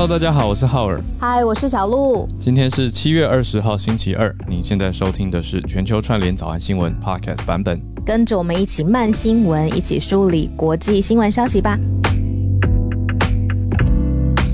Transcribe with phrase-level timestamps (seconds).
[0.00, 1.02] Hello，大家好，我是浩尔。
[1.18, 2.28] 嗨，我是小鹿。
[2.38, 4.32] 今天是七月二十号，星期二。
[4.48, 7.80] 您现在收听的是全球串联早安新闻 Podcast 版本。
[8.06, 11.76] 跟着我们一起慢新闻，一起梳理国际新闻消息吧。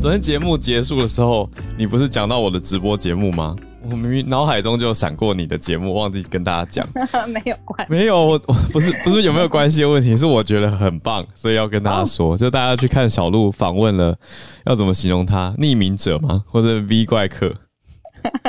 [0.01, 3.55] 昨天节目结束的时候，你不是讲到我的直播节目吗？
[3.91, 6.87] 我明明脑海中就闪过你的节目，忘记跟大家讲。
[7.29, 14.17] 没有关，没有，我我不是不是有没有关系的问题，是我觉得很棒，所以要跟大家说， 就大家去看小鹿访问了，
[14.65, 15.55] 要怎么形容他？
[15.59, 16.43] 匿名者吗？
[16.47, 17.55] 或者 V 怪客？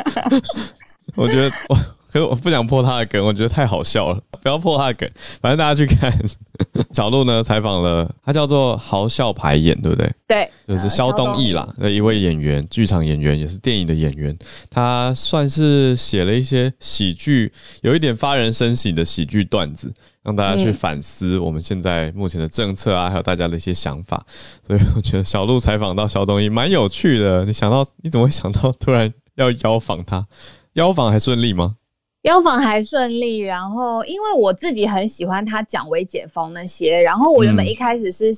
[1.16, 1.78] 我觉得我。
[2.16, 5.12] 可是我不想破他的梗，我觉得太好笑了，不要破他的梗。
[5.42, 6.10] 反正大家去看
[6.96, 10.10] 小鹿呢，采访了他叫做豪笑排演，对不对？
[10.26, 14.34] 对，就是肖东义啦，一位演员，剧场演员，也是电影的演员。
[14.70, 17.52] 他算是写了一些喜剧，
[17.82, 24.26] 有一点发人深省的喜剧段子，让大家去反思我们现在目前的政策啊，还有大家的一些想法。
[24.66, 27.44] 所以我觉得小鹿采访到肖东义蛮有趣的。
[27.44, 30.26] 你想到你怎么会想到突然要邀访他？
[30.76, 31.76] 邀访还顺利吗？
[32.26, 38.32] 邀访还顺利，然后因为我自己很喜欢他讲微解封那些，然后我原本一开始是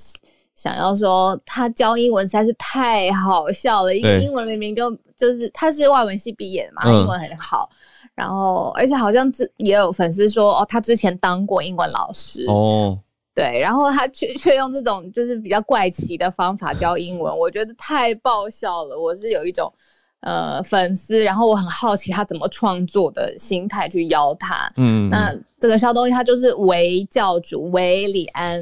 [0.55, 7.69] 想要说他教英文实在是太好笑了，一个英文明明就就是他是外文系毕业的嘛，英文很好，
[8.13, 12.99] 然后而且好像之也有粉丝说哦，他之前当过英文老师哦，
[13.33, 19.73] 对，然后他却却用这种就是比较怪奇的方法教英文，我觉得太爆笑了，我是有一种。
[20.21, 24.69] 呃，粉丝，然后我很好奇他怎么创作的心态去邀他。
[24.75, 28.59] 嗯，那这个肖东义他就是为教主为李安，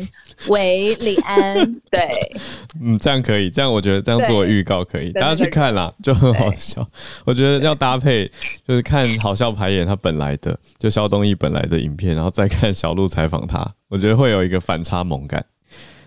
[0.49, 1.55] 为李安，
[1.89, 2.31] 对，
[2.83, 6.85] 嗯，这样可以，这样我觉得这样做预告可以，大家去看啦，就很好笑。
[7.25, 8.29] 我觉得要搭配，
[8.67, 15.43] 就是看好笑排演他本来的，就肖东义本来的影片，然后再看小鹿采访他，我觉得会有一个反差萌感。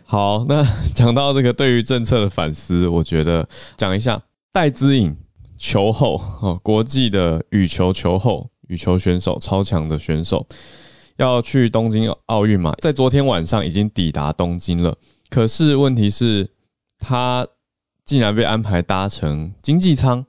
[0.05, 0.62] 好，那
[0.94, 4.20] 讲到这个对于政策的反思，我觉得讲一下
[4.52, 5.16] 戴资颖。
[5.59, 10.46] 球后哦，国际的羽球球后，羽球选手，超强的选手，
[11.17, 12.73] 要去东京奥运嘛？
[12.79, 14.97] 在昨天晚上已经抵达东京了。
[15.29, 16.48] 可是问题是，
[16.98, 17.47] 他
[18.05, 20.24] 竟然被安排搭乘经济舱。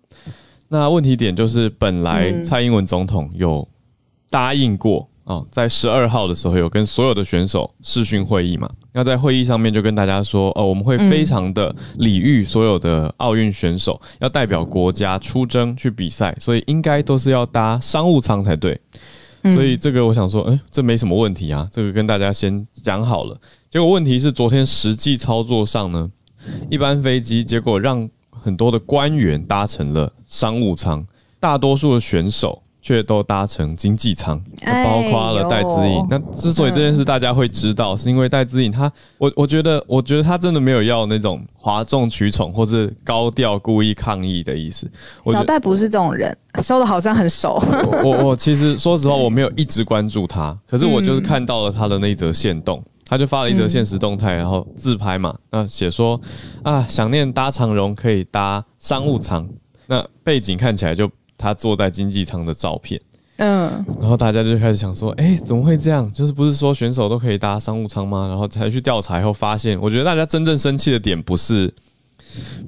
[0.67, 3.67] 那问题点就是，本来蔡英文总统有
[4.29, 5.09] 答应过。
[5.29, 8.67] 哦，在十二号的时候有跟所有的选手视讯会议嘛？
[8.93, 18.81] 那在会议上面就跟大家说，哦，我们会非常的礼遇所有的奥运选手，要代表国家出征去比赛，所以应该都是要搭商务舱才对。
[19.53, 23.39] 所以这个我想说，哎，这没什么问题啊，这个跟大家先讲好了。
[23.69, 26.09] 结果问题是昨天实际操作上呢，
[26.71, 31.05] 一般飞机结果让很多的官员搭乘了商务舱，
[31.39, 32.63] 大多数的选手。
[32.81, 36.07] 却都搭乘经济舱，包括了戴资颖。
[36.09, 44.89] 那之所以这件事大家会知道，是因为戴资颖他，我我觉得，我觉得他真的没有要那种哗众取宠或是高调故意抗议的意思。
[45.31, 47.61] 小戴不是这种人，收的好像很熟。
[48.03, 56.19] 我我其实 说实话，我没有一直关注他，可是我就是看到了他的那则线动，他就发了一则现实动态，然后自拍嘛，那写说
[56.63, 59.47] 啊，想念搭长荣可以搭商务舱，
[59.87, 61.09] 那背景看起来就。
[61.39, 62.99] 他坐在经济舱的照片，
[63.37, 66.11] 嗯，然后大家就开始想说，哎，怎么会这样？
[66.11, 68.27] 就是不是说选手都可以搭商务舱吗？
[68.27, 71.73] 然后才去调查以后发现，我觉得大家真正生气的点不是，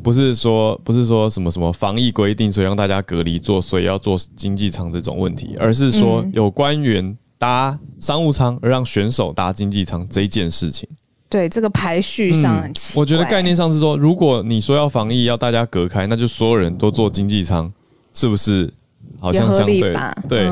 [0.02, 10.88] 不是说不是说什么什么防疫规定，所以让大家隔离坐，所以要做经济舱这种问题，而是说有官员搭商务舱而让选手搭经济舱这一件事情。
[11.30, 17.70] 对这个排序上，我觉得概念上是说，如果你说要防疫要大家隔开，那就所有人都坐经济舱。
[18.14, 18.72] 是不是
[19.20, 19.94] 好像相对
[20.28, 20.50] 对？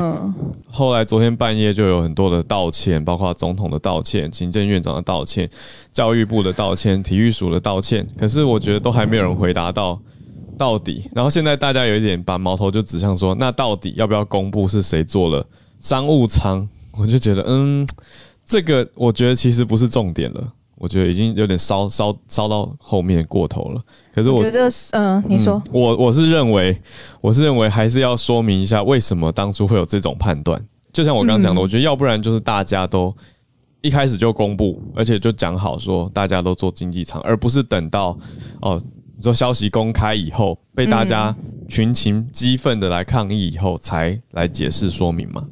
[0.70, 5.48] 后来昨天半夜就有很多的道歉，包括总统的道歉、行政院长的道歉、
[5.92, 8.06] 教育部的道歉、体育署的道歉。
[8.16, 10.00] 可是我觉得都还没有人回答到
[10.56, 11.08] 到底。
[11.12, 15.44] 然后现在大家有一点把矛头就指向说，那到底要不要公布是谁做了
[15.80, 16.68] 商务舱？
[16.98, 17.86] 我就觉得，嗯，
[18.44, 20.52] 这个我觉得其实不是重点了。
[20.80, 23.82] 我觉得已经有点烧烧烧到后面过头了。
[24.14, 26.74] 可是我觉得，嗯，你说，我我是认为，
[27.20, 30.58] 我是认为还是要说明一下为什么当初会有这种判断。
[30.90, 33.14] 就像我刚刚讲的，我觉得要不然就是大家都
[33.82, 38.18] 一开始就公布，而且就讲好说大家都做经济舱，而不是等到
[38.62, 38.80] 哦，
[39.18, 41.36] 你说消息公开以后被大家
[41.68, 45.44] 群情激愤的来抗议以后才来解释说明嘛。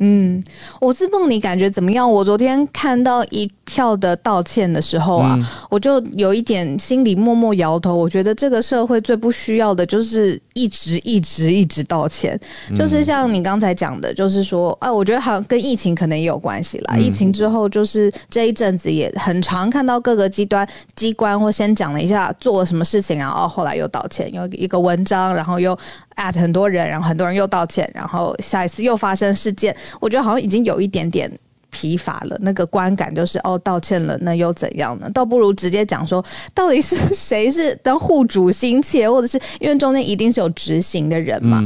[0.00, 0.44] 嗯，
[0.82, 2.12] 我是梦，你感觉怎么样？
[2.12, 7.94] 我昨天看到一票的道歉的时候啊，我就有一点心里默默摇头。
[7.94, 12.38] 我觉得这个社会最不需要的就是一直一直一直道歉。
[12.74, 16.96] 就是像你刚才讲的，就是说，啊，我觉得好像跟疫情可能也有关系啦。
[16.96, 25.76] 疫情之后，就是这一阵子也很常看到各个机端机关或先讲了一下做了什么事情，然后后来又道歉，有一个文章，然后又
[26.14, 31.28] at 很多人，然后很多人又道歉，然后下一次又发生事件，我觉得好像已经有一点点。
[31.76, 35.10] 疲乏了，那个观感就是哦，道歉了，那又怎样呢？
[35.12, 36.24] 倒不如直接讲说，
[36.54, 41.62] 到底是谁是当户主心切，或者是因为中间一定是有执行的人嘛？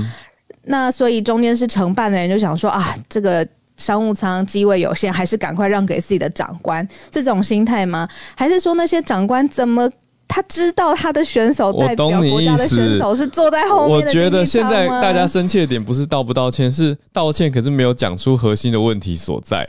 [0.64, 3.46] 那所以中间是承办的人就想说啊，这个
[3.76, 8.08] 商务舱机位有限，还是赶快让给自己的长官，这种心态吗？
[8.34, 9.88] 还是说那些长官怎么
[10.26, 13.96] 他知道他的选手代表国家的选手是坐在后面？
[13.96, 19.68] 我觉得现在大家生气的点不是道不道歉，是道歉可是没有讲出核心的问题所在。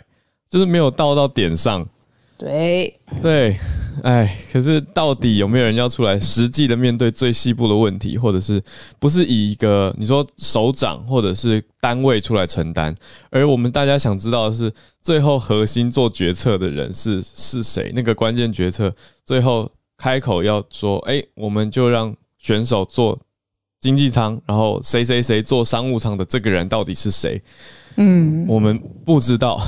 [0.52, 1.84] 就是没有到到点上，
[2.38, 3.58] 对对，
[4.04, 8.62] 哎，可是到底有没有人要出来实际的面对最细部的问题，或者是
[9.00, 12.94] 不是以一个你说首长或者是单位出来承担？
[13.30, 14.70] 而我们大家想知道的是，
[15.02, 17.90] 最后核心做决策的人是是谁？
[17.96, 18.94] 那个关键决策
[19.26, 23.18] 最后开口要说，哎，我们就让选手做
[23.80, 27.42] 经济舱，然后谁谁谁做商务舱的这个人到底是谁？
[27.98, 29.62] 嗯，我们不知道。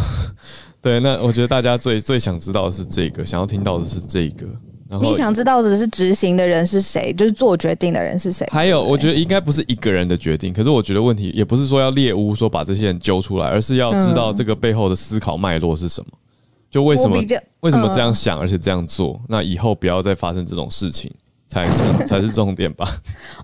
[0.84, 4.46] 对，那我觉得大家最最想知道的是这个，想要听到的是这个。
[4.90, 8.46] 然后你想知道的是执行的人是谁，就是做决定的人是谁。
[8.52, 16.12] 还有，我觉得应该不是一个人的决定，可是我觉得问题也不是说要猎巫，说把这些人揪出来，而是要知道这个背后的思考脉络是什么，
[16.70, 17.18] 就为什么
[17.62, 21.10] 为什么这样想，而且这样做，那以后不要再发生这种事情
[21.48, 22.86] 才是 才是重点吧。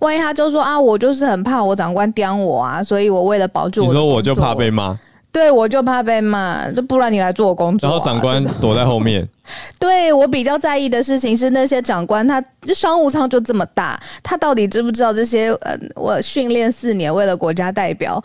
[0.01, 4.99] 万一他就说啊，我就是很怕我长官刁我啊，所以我为了保住，你说我就怕被骂。
[5.31, 7.87] 对，我就怕被骂，不然你来做我工作。
[7.87, 9.27] 然后长官躲在后面。
[9.79, 12.43] 对我比较在意的事情是那些长官，他
[12.73, 15.51] 商务舱就这么大，他到底知不知道这些？
[15.61, 18.23] 呃，我训练四年，为了国家代表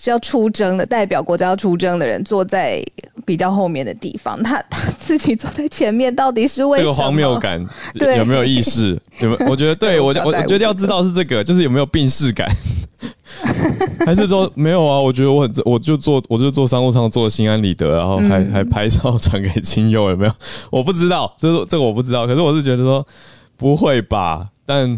[0.00, 2.82] 是要出征的，代表国家要出征的人坐在
[3.24, 7.64] 比较后面的地方，他他自己坐在前面，到底是为这个荒谬感
[8.16, 9.00] 有没有意识？
[9.20, 9.50] 有没有？
[9.50, 12.48] 我觉得对我我我觉得要知道是这个，就是有没有 病逝感。
[14.06, 14.98] 还是说没有啊？
[14.98, 20.32] 我觉得我很，我就做，我就做商务舱，做心安理得，然后还还拍照传给亲友，有没有？
[20.70, 22.26] 我不知道，这这个 我不知道。
[22.26, 23.06] 可是我是觉得说
[23.56, 24.48] 不会吧？
[24.64, 24.96] 但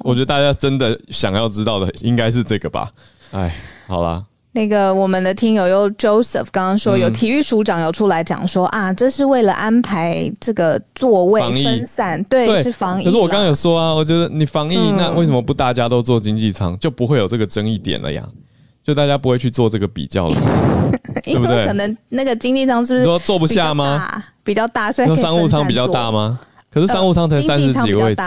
[0.00, 2.90] 我觉得大家真的想要知道的应该是这个吧？
[3.32, 3.54] 哎，
[3.86, 4.22] 好啦。
[4.58, 13.04] 那个我们的听友又 Joseph 刚刚说有体育署长有出来讲说啊，这是为了安排这个座位分散，对，是防疫。
[13.04, 18.20] 可是我刚刚有说啊，我觉得你防疫，那为什么不大家都坐经济舱，就不会有这个争议点了呀？
[18.82, 20.36] 就大家不会去做这个比较了，
[21.22, 21.64] 对不对？
[21.64, 24.24] 可能那个经济舱是不是说坐不下吗？
[24.42, 26.40] 比较大，所以商务舱比较大吗？
[26.68, 28.22] 可是商务舱才三十几个位置，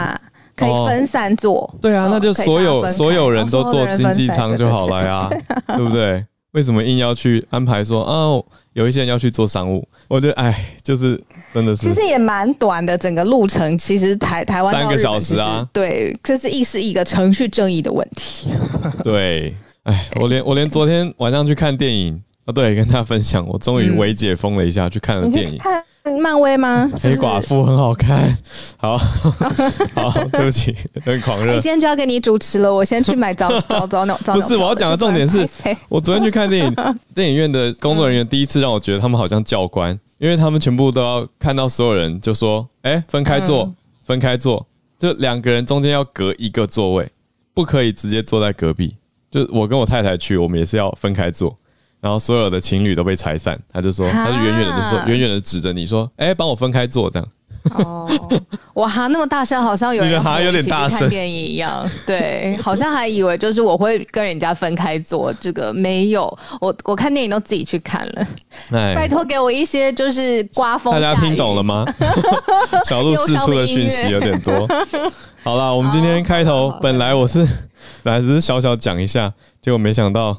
[0.62, 1.72] 可以分散坐。
[1.80, 5.30] 对啊，那就所有所有人都坐经济舱就好了呀，
[5.76, 6.24] 对不对？
[6.52, 8.44] 为什么硬要去安排说哦，
[8.74, 9.88] 有一些人要去做商务？
[10.06, 11.18] 我觉得哎，就是
[11.54, 18.50] 真的是，其实也蛮短的，整个路程其实台台湾三个小时啊，对，这是亦是一个程序正义的问题。
[19.02, 25.58] 对，哎，我连我连昨天晚上去看电影啊，对，跟大家分享，我终于微解封了一下，去看了电影。
[26.20, 26.90] 漫威吗？
[27.00, 28.36] 黑寡妇很好看，
[28.76, 28.98] 好
[29.94, 31.52] 好，对不起，很狂热。
[31.54, 34.34] 今天就要给你主持了，我先去买早 早早早。
[34.34, 35.48] 不是，我要讲的重点是，
[35.88, 36.74] 我昨天去看电影，
[37.14, 43.72] 电影院的工作人员第一次让我觉得他们好像教官，因为他们全部都要看到所有人，就说：“哎，分开坐，
[44.04, 44.66] 分开坐，
[44.98, 47.08] 就两个人中间要隔一个座位，
[47.54, 48.96] 不可以直接坐在隔壁。”
[49.30, 51.56] 就我跟我太太去，我们也是要分开坐。
[52.02, 57.28] 然后所有的情侣都被拆散，他就说，他就远远的就说，远远的指着你说，哎，帮我分开坐这样。
[57.76, 58.10] 哦，
[58.74, 66.22] 我哈那么大声，好像有人哈有点大声看电影一样，对，好像还以为就是我会跟人家分开坐，这个没有，
[66.60, 68.26] 我我看电影都自己去看了。
[68.68, 71.86] 拜托给我一些就是刮风，大家听懂了吗？
[72.84, 74.66] 小鹿释出的讯息有点多。
[75.44, 77.46] 好了，我们今天开头本来我是
[78.02, 80.36] 本来只是小小讲一下，结果没想到。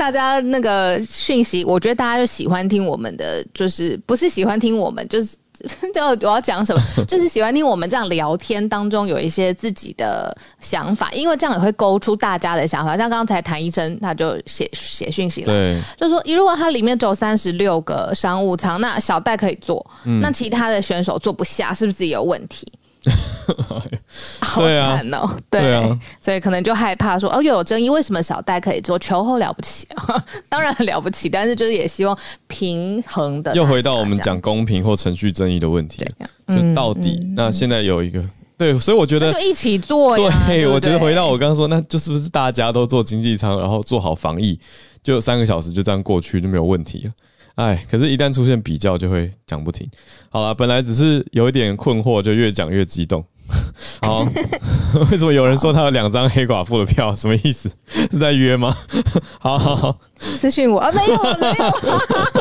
[0.00, 5.36] 大家那个讯息，我觉得大家就喜欢听我们的，就是不是喜欢听我们，就是
[5.92, 12.96] 就我要讲什么， 就是喜欢听我们这样聊天当中有一些自己的想法，因为这样也会勾出大家的想法。
[12.96, 15.52] 像刚才谭医生他就写写讯息了，
[15.98, 19.84] 就说如果他里面只有三十六个商务舱，那小戴可以坐，
[20.22, 22.66] 那其他的选手坐不下，是不是有问题？
[24.40, 25.28] 好惨哦！
[25.50, 28.98] 对啊，所以可能就害怕说哦，又有争议，为什么小戴可以做？
[28.98, 32.16] 球后了不起啊， 当然很了不起，但是就是也希望
[32.48, 33.54] 平衡的。
[33.54, 36.04] 又回到我们讲公平或程序争议的问题，
[36.48, 38.22] 就到底那现在有一个
[38.58, 40.16] 对，所以我觉得就一起做。
[40.16, 44.60] 对，我觉得回到我刚刚说，那就是不是大家都做经济舱，然后做好防疫，
[45.02, 47.12] 就三个小时就这样过去就没有问题了。
[47.60, 49.86] 哎，可是，一旦出现比较，就会讲不停。
[50.30, 53.22] 好了，本来只是有一点困惑，就越讲越激动。
[54.00, 54.20] 好，
[55.10, 57.14] 为什么有人说他有两张黑寡妇的票？
[57.14, 57.70] 什么意思？
[58.10, 58.74] 是在约吗？
[59.38, 61.70] 好好好，私信我啊，没有，没有，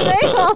[0.05, 0.55] 没有。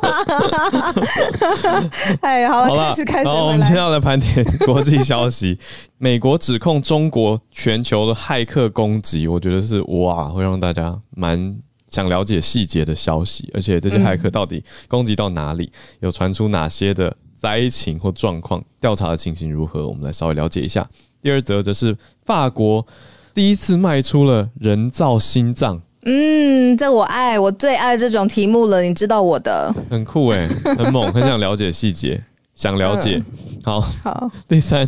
[2.21, 3.27] 哎，好了，开始开始。
[3.27, 5.59] 好，我们现在来盘点国际消息。
[5.97, 11.57] 美国指控中国全球的骇客攻击，我觉得是哇，会让大家蛮。
[11.93, 19.87] 想了解细节的消息，而且这些骇客到底攻击到哪里，有传出哪些的灾情或状况，调查的情形如何？
[19.87, 20.89] 我们来稍微了解一下。
[21.21, 21.95] 第二则则是
[22.25, 22.83] 法国
[23.31, 25.79] 第一次卖出了人造心脏。
[26.05, 28.81] 嗯，这我爱，我最爱这种题目了。
[28.81, 32.23] 你知道我的很酷哎，很猛，很想了解细节，
[32.63, 33.21] 想了解。
[33.61, 34.31] 好，好。
[34.47, 34.87] 第三。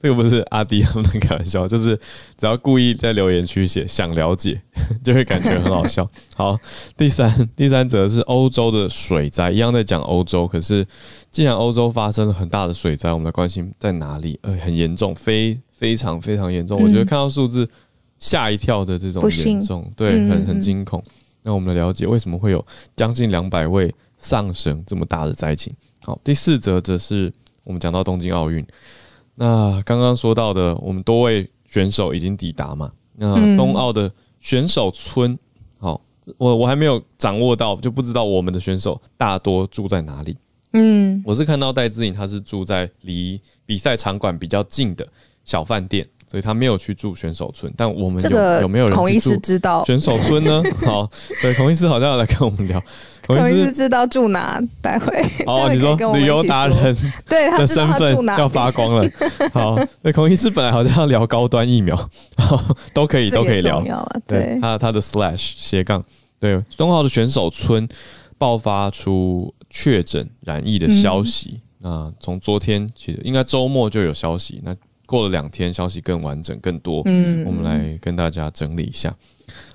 [0.00, 1.96] 这个不是阿迪他们开玩笑，就是
[2.36, 4.60] 只要故意在留言区写想了解，
[5.04, 6.04] 就会感觉很好笑。
[6.34, 6.58] 好，
[6.96, 10.44] 第三第三则是欧洲的水灾，一样在讲欧洲。
[10.48, 10.84] 可是
[11.30, 14.36] 既然欧洲发生了很大的水灾，我们的关心在哪里？
[14.42, 16.82] 呃，很严重，非非常非常严重。
[16.82, 17.70] 我觉得看到数字
[18.18, 21.00] 吓一跳的这种严重，对，很很惊恐。
[21.44, 25.72] 那我们来了解为什么会有将近两百位丧生这么大的灾情。
[26.04, 27.32] 好，第四则则是
[27.64, 28.66] 我们讲到东京奥运。
[29.34, 32.92] 那刚刚说到的，我们多位选手已经抵达嘛？
[33.14, 35.38] 那冬奥的选手村，
[35.78, 36.00] 好，
[36.38, 40.36] 我我还没有掌握到，就不知道我们的选手大多住在哪里。
[40.72, 45.06] 嗯，我是看到戴志颖，他是住在离比赛场馆比较近的
[45.44, 46.06] 小饭店。
[46.32, 50.62] 所以他没有去住选手村，但我们有有没有人孔医师知道选手村呢？
[50.82, 51.06] 好，
[51.42, 52.82] 对，孔医师好像要来跟我们聊。
[53.26, 54.58] 孔医师知道住哪？
[54.80, 56.96] 待会哦，你说旅游达人
[57.28, 59.06] 对的身份要发光了。
[59.52, 62.10] 好，那孔医师本来好像要聊高端疫苗，
[62.94, 63.84] 都可以都可以聊。
[64.26, 66.02] 对，他他的 slash 斜杠
[66.40, 67.86] 对东浩的选手村
[68.38, 71.60] 爆发出确诊染疫的消息。
[71.80, 74.62] 那从昨天其实应该周末就有消息。
[74.64, 74.74] 那
[75.06, 77.02] 过了两天，消息更完整、更多。
[77.06, 79.14] 嗯，我们来跟大家整理一下，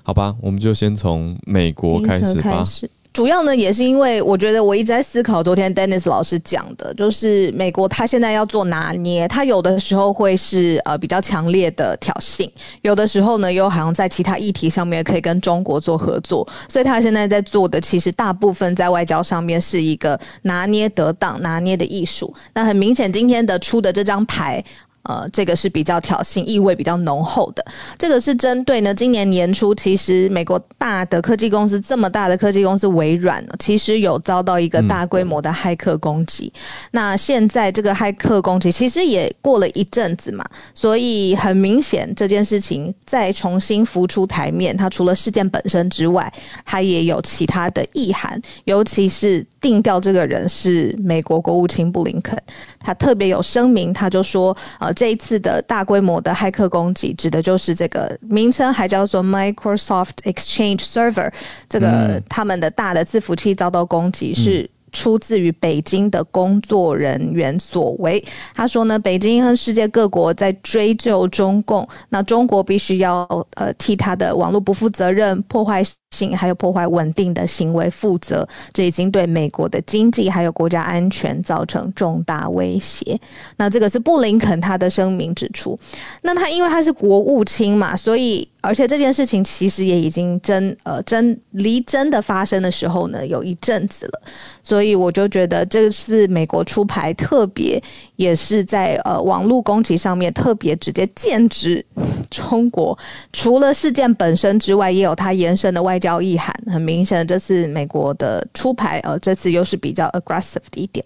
[0.02, 0.34] 好吧？
[0.40, 2.64] 我们就先从美国开始吧。
[3.10, 12.48] 主要呢，也是因为我觉得我一直在思考，昨天 Dennis 老师讲的，就是美国他现在要做拿捏，他有的时候会是呃比较强烈的挑衅，
[12.82, 22.32] 有的时候呢又好像在其他议题上面可以跟中国做合作，所以他现在在做的其实大部分在外交上面是一个拿捏得当、拿捏的艺术。
[22.54, 24.62] 那很明显，今天的出的这张牌。
[25.08, 27.64] 呃，这个是比较挑衅意味比较浓厚的。
[27.96, 36.52] 这个是针对呢，今年年初，其实美国大的科技公司这么大的科技公司微软，其实有遭到一个大规模的骇客攻击。
[36.90, 46.30] 那现在这个骇客攻击其实也过了一阵子嘛，所以很明显这件事情再重新浮出台面，它除了事件本身之外，
[46.66, 48.38] 它也有其他的意涵。
[48.64, 52.38] 尤其是定调这个人是美国国务卿布林肯，
[52.78, 54.92] 他特别有声明，他就说呃。
[54.94, 61.30] 这一次的大规模的骇客攻击，指的就是这个名称还叫做 Microsoft Exchange Server，
[61.68, 64.68] 这个他们的大的伺服器遭到攻击是。
[64.90, 68.24] 出自于北京的工作人员所为。
[68.54, 78.46] 他说呢，北京和世界各国在追究中共，那中国必须要呃替他的网络不负责任、破坏性还有破坏稳定的行为负责。
[78.72, 83.18] 这已经对美国的经济还有国家安全造成重大威胁。
[83.56, 85.78] 那这个是布林肯他的声明指出。
[86.22, 88.48] 那他因为他是国务卿嘛，所以。
[88.60, 94.20] 而且这件事情其实也已经真呃真离真的发生的时候呢，有一阵子了，
[94.64, 97.80] 所以我就觉得这次美国出牌特别，
[98.16, 101.82] 也是在呃网络攻击上面特别直接剑指
[102.28, 102.98] 中国。
[103.32, 106.54] 除了事件本身之外，也有它延伸的外交意涵。
[106.66, 111.04] 很明显的，这次美国的出牌，呃，这次又是比较 aggressive 的一点。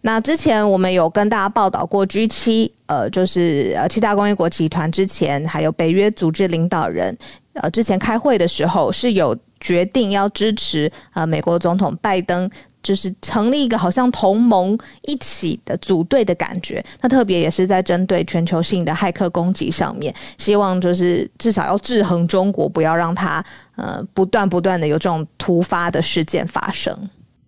[0.00, 7.16] 那之前我们有跟大家报道过 G 七，呃，就是呃七大工业国集团之前还有北约组织领导人，
[7.54, 12.50] 呃，之前开会的时候是有决定要支持呃美国总统拜登，
[12.82, 16.84] 就是成立一个好像同盟一起的组队的感觉。
[17.00, 23.44] 那特别也是在针对全球性的骇客攻击上面，希望就是至少要制衡中国，不要让它
[23.76, 26.96] 呃不断不断的有这种突发的事件发生。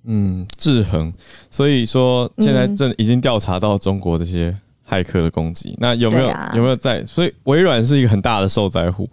[0.06, 1.12] 嗯，制衡，
[1.50, 4.54] 所以说现在正已经调查到中国这些
[4.86, 5.74] 骇客的攻击。
[5.80, 7.02] 那有没有有没有在？
[7.06, 9.08] 所以微软是一个很大的受灾户，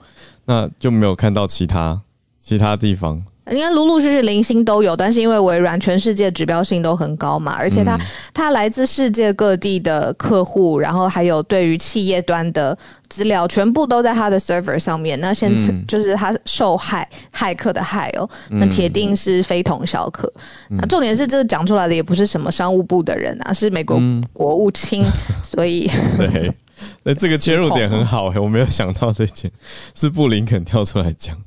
[0.46, 2.02] 那就没有看到其他
[2.44, 3.24] 其他地方。
[3.52, 7.98] 应该陆陆续续零星都有，但是因为微软全世界指标性都很高嘛，而且它
[8.34, 12.78] 它来自世界各地的客户，然后还有对于企业端的
[13.10, 15.20] 资料，全部都在它的 server 上面。
[15.20, 20.32] 那现在就是它受害骇客的害哦，那铁定是非同小可。
[20.70, 24.00] 那重点是这个讲出来的也不是什么商务部的人啊，是美国
[24.34, 25.04] 国务卿，
[25.44, 26.52] 所以对，
[27.04, 29.52] 那这个切入点很好哎，我没有想到这件
[29.94, 31.38] 是布林肯跳出来讲。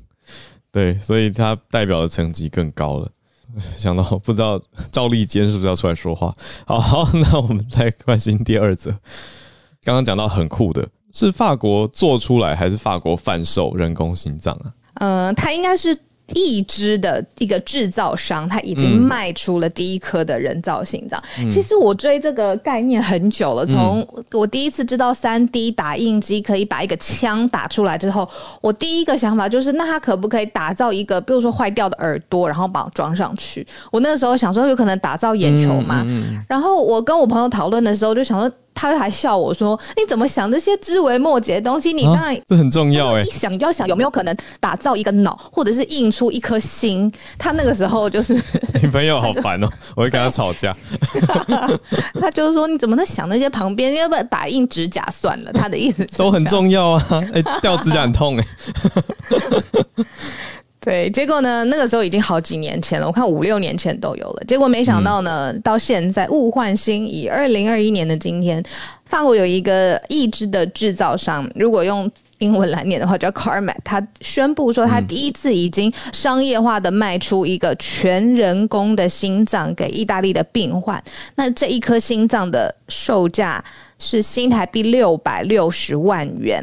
[0.75, 3.09] 对，所以他代表的层级更高了。
[3.77, 6.35] 想到不知道赵立坚是不是要出来说话？
[6.67, 8.91] 好好，那我们再关心第二则。
[9.85, 14.73] 刚刚讲到很酷的，是法国做出来还是法国贩售人工心脏啊？
[14.95, 15.97] 嗯，它应该是。
[16.33, 21.21] 一支的一个制造商，他已经卖出了第一颗的人造心脏。
[21.51, 28.27] 其实我追这个概念很久了，从我第一次知道三 D 打印机可以把一个枪打出来之后，
[28.61, 33.65] 我第一个想法就是，那他可不可以打造一个，比如说坏掉的耳朵，然后把我装上去？
[33.91, 36.05] 我那个时候想说，有可能打造眼球嘛。
[36.49, 38.51] 然后我跟我朋友讨论的时候，就想说。
[38.75, 41.93] 他还笑我说：“你怎么想这些枝微末节的东西？
[41.93, 43.21] 你当然这很重要哎！
[43.23, 47.11] 一想就要想有没有可能打造一个脑，或者是印出一颗心。
[47.39, 48.33] 他那个时候就是
[48.83, 50.75] 女朋友好烦哦，我会跟他吵架。
[52.19, 53.95] 他就是说你怎么在想那些旁边？
[53.95, 55.53] 要不要打印指甲算了？
[55.53, 57.07] 他的意思都很重要啊！
[57.33, 58.45] 哎，掉指甲很痛哎。
[60.85, 61.63] ”对，结果呢？
[61.63, 64.43] 那个时候已经好几年前了，我看五六年前都有了。
[64.47, 68.63] 结果没想到呢，到现在物换星移，二零二一年的今天，
[69.05, 81.03] 法国有一个义肢的制造商，如果用英文来念的话，叫 Carmat，他宣布说，他第一次已经商业化的卖出一个全人工的心脏给意大利的病患。
[81.33, 83.63] 那这一颗心脏的售价。
[83.97, 86.61] 是新台币六百六十万元，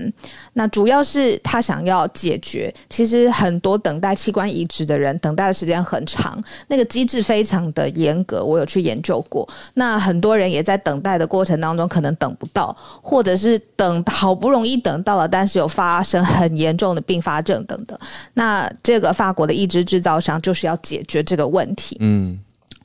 [0.52, 6.38] 那主要是他想要解决，其实很多等待器官移植的人等待的时间很长，
[6.68, 9.48] 那个机制非常的严格，我有去研究过。
[9.72, 17.98] 那很多人也在等待的过程当中，可能等不到，或者是等好不容易等到了，但是有发生很严重的并发症等等。
[18.34, 21.96] 那这个法国的移植制造商就是要解决这个问题。
[22.00, 22.38] 嗯。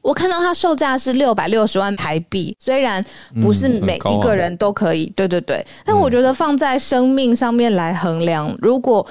[0.07, 3.03] 我看到它售价是六百六十万台币，虽然
[3.41, 9.05] 不是每一个人都可以，对对对，但我觉得放在生命上面来衡量，如果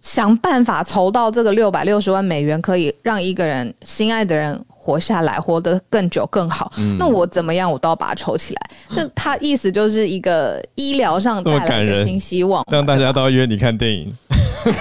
[0.00, 4.56] 想办法筹到这个六百六十万美元，可以让一个人心爱的人
[4.86, 8.70] 活下来，活得更久更好，那我怎么样我都要把它筹起来。
[8.90, 14.16] 那他意思就是一个医疗上带来的新希望，让大家都要约你看电影。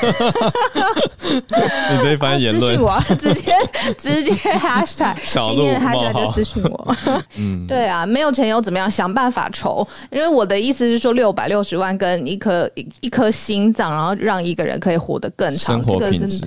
[1.25, 3.53] 你这番言论，私信我，直接
[3.97, 6.95] 直接 hashtag， 今天 hashtag 就私信我。
[7.37, 8.89] 嗯，对啊，没有钱又怎么样？
[8.89, 9.87] 想办法筹。
[10.11, 12.69] 因为我的意思是说，六百六十万跟一颗
[13.01, 16.41] 一颗心脏，然后让一个人可以活得更长，这个是。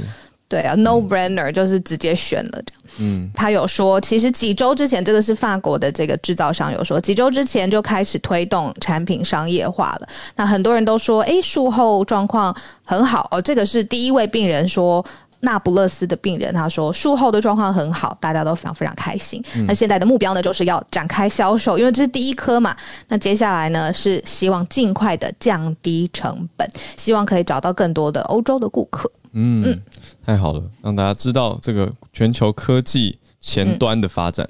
[0.48, 2.82] 对啊，no brainer 就是直接选了这样。
[3.00, 10.08] 嗯，他有说，其实几周之前，这个是法国的这个制造商有说，几周之前就开始推动产品商业化了。
[10.36, 13.42] 那很多人都说，哎，术后状况很好哦。
[13.42, 15.04] 这个是第一位病人说，
[15.40, 19.44] 那不勒斯的病人，他说术后的状况很好，大家都非常非常开心。
[19.66, 22.74] 那现在的目标呢，就是要展开销售，因为这是第一颗嘛。
[23.08, 29.10] 那接下来呢，是希望尽快的降低成本，希望可以找到更多的欧洲的顾客。
[29.32, 29.80] 嗯，
[30.24, 34.48] 太好了，让大家知道这个全球科技前端的发展。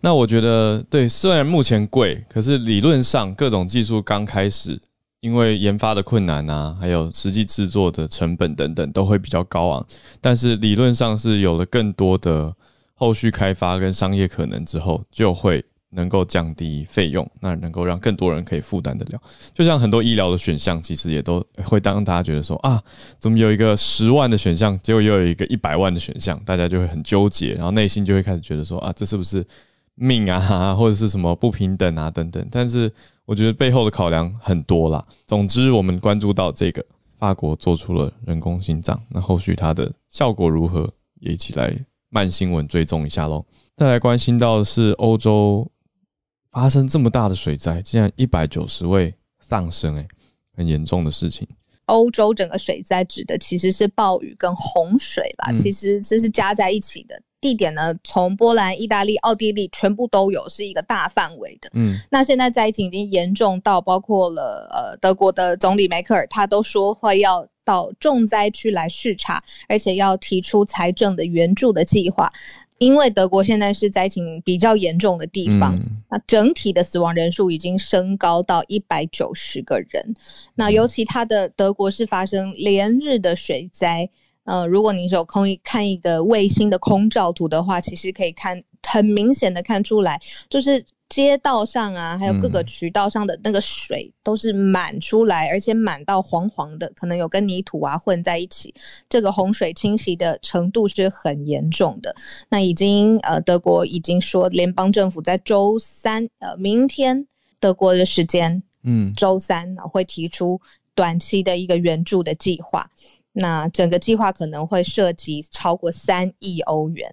[0.00, 4.80] 那我觉得，对，虽然目前贵，可是理论上各种技术刚开始，
[5.20, 9.86] 因为研发的困难啊，还有实际制作的成本等等，都会比较高昂。
[10.20, 12.54] 但是理论上是有了更多的
[12.94, 15.64] 后续开发跟商业可能之后，就会。
[15.90, 19.20] 能够降低费用，那能够让更多人可以负担得了。
[19.54, 22.82] 就像很多医疗的选项，其实也都会当大家觉得说啊，
[23.18, 29.42] 怎么有一个十万的选项，结果又有一个一百万的选项，大家就会很纠结，然后内心就会开始觉得说啊，这是不是
[29.94, 32.46] 命啊，或者是什么不平等啊等等。
[32.50, 32.92] 但是
[33.24, 35.02] 我觉得背后的考量很多啦。
[35.26, 36.84] 总之，我们关注到这个
[37.16, 40.86] 法国做出了人工心脏，那后续它的效果如何，
[41.20, 41.74] 也一起来
[42.10, 43.42] 慢新闻追踪一下喽。
[43.78, 45.66] 再来关心到的是欧洲。
[46.58, 50.04] 发生这么大的水灾，竟然一百九十位丧生，哎，
[50.56, 51.46] 很严重的事情。
[51.84, 57.14] 欧洲整个水灾指的其实是暴雨跟洪水啦，其实这是加在一起的。
[57.40, 61.70] 地点呢，从波兰、意大利、奥地利全部都有，是一个大范围的。
[61.74, 72.28] 嗯，那现在灾情已经严重到包括了呃，德国的总理梅克尔，他都说会要到重灾区来视察，而且要提出财政的援助的计划。
[72.78, 75.78] 因为德国现在是灾情比较严重的地方，
[76.10, 80.14] 那整体的死亡人数已经升高到一百九十个人。
[80.54, 84.08] 那尤其它的德国是发生连日的水灾。
[84.44, 98.74] 呃，如果你有空看一个卫星的空照图的话，其实可以看很明显的看出来，就是街道上啊，还有各个渠道上的那个水都是满出来，而且满到黄黄的，可能有跟泥土啊混在一起。
[99.08, 102.14] 这个洪水侵袭的程度是很严重的。
[102.50, 107.26] 那已经呃，德国已经说，联邦政府在周三呃，明天
[107.58, 110.60] 德国的时间，嗯，周三会提出
[110.94, 112.88] 短期的一个援助的计划。
[113.34, 117.08] 那整个计划可能会涉及超过三亿欧元，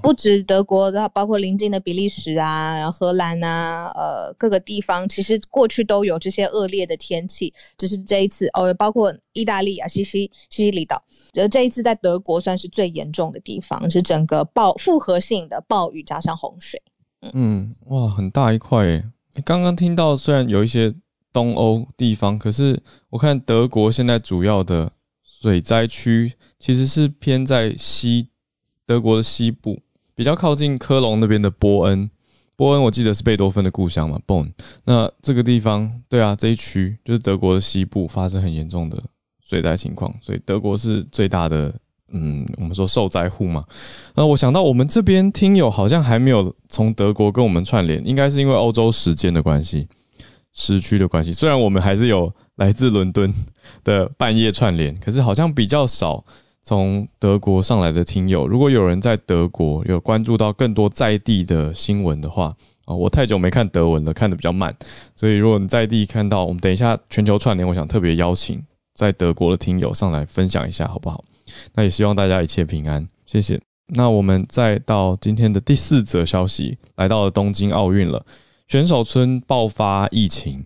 [0.00, 11.02] 不止德国，然后包括邻近的比利时啊，然后荷兰啊，呃，各个地方其实过去都有这些恶劣的天气，只是这一次哦，包括意大利啊，西西西西里岛，
[11.34, 16.80] 呃，这一次在德国算是最严重的地方，是整个暴复合性的暴雨加上洪水。
[17.34, 19.04] 嗯，哇，很大一块诶！
[19.44, 20.94] 刚刚听到虽然有一些
[21.34, 24.92] 东欧地方，可是我看德国现在主要的。
[25.40, 28.28] 水灾区其实是偏在西
[28.84, 29.80] 德国的西部，
[30.14, 32.10] 比较靠近科隆那边的波恩。
[32.56, 34.52] 波恩我记得是贝多芬的故乡嘛，Bonn。
[34.84, 39.02] 那这个地方，对啊，这一区就是德国的西部发生很严重的
[39.40, 41.74] 水灾情况，所以德国是最大的，
[42.12, 43.64] 嗯，我们说受灾户嘛。
[44.14, 49.88] 那我想到我们这边听友好像还没有从德国跟我们串联，应该是因为欧洲时间的关系。
[50.52, 53.32] 时区的关系，虽然我们还是有来自伦敦
[53.84, 56.24] 的半夜串联，可是好像比较少
[56.62, 58.46] 从德国上来的听友。
[58.46, 62.54] 如果有人在德国有关注到更多在地的新闻的话，
[62.84, 64.74] 啊，我太久没看德文了，看的比较慢，
[65.14, 68.62] 所以如果你在地看到，我们等一下全球串联，我想特别邀请
[68.94, 71.24] 在德国的听友上来分享一下，好不好？
[71.74, 73.60] 那也希望大家一切平安，谢谢。
[73.92, 78.24] 那我们再到今天的第四则消息，来到了东京奥运了。
[78.68, 80.64] 选手村爆发疫情。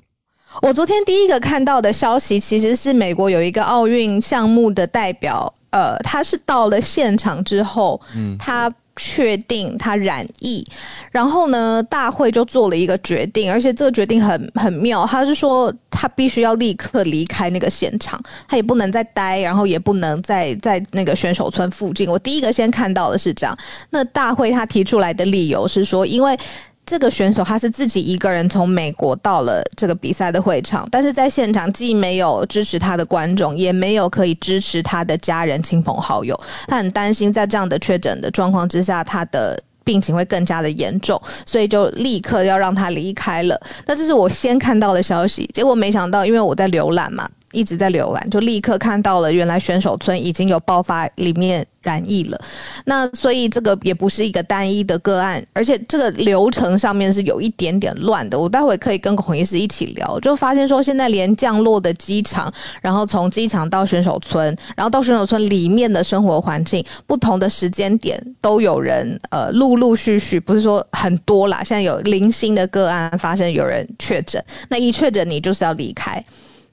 [0.62, 10.64] 我昨天第一个看到的消息，其实是美国有一个奥运项目的代表，呃，他是到了现场之后，嗯，他确定他染疫，
[11.10, 22.08] 然后呢，大会就做了一个决定，而且这个决定很很妙，他是说他必须要立刻离开那个现场，他也不能再待，然后也不能再在那个选手村附近。
[22.08, 23.58] 我第一个先看到的是这样，
[23.90, 26.38] 那大会他提出来的理由是说，因为。
[26.86, 36.38] 这个选手他是自己一个人从美国到了这个比赛的会场，但是在现场既没有支持他的观众，也没有可以支持他的家人、亲朋好友。
[36.68, 43.60] 他很担心在这样的确诊的状况之下，他的病情会更加的严重，所以就立刻要让他离开了。
[43.86, 47.28] 那这是我先看到的消息，结果没想到，因为我在浏览嘛。
[47.52, 52.40] 一直在浏览，就立刻看到了，原来选手村已经有爆发，里面染疫了。
[52.84, 58.36] 那所以这个也不是一个单一的个案，而且这个流程上面是有一点点乱的。
[58.36, 76.24] 我待会可以跟孔医师一起聊，就发现说现在连降落的机场，然后从机场到选手村，然后到选手村里面的生活环境，不同的时间点都有人呃陆陆续续，不是说很多啦，现在有零星的个案发生，有人确诊，那一确诊你就是要离开。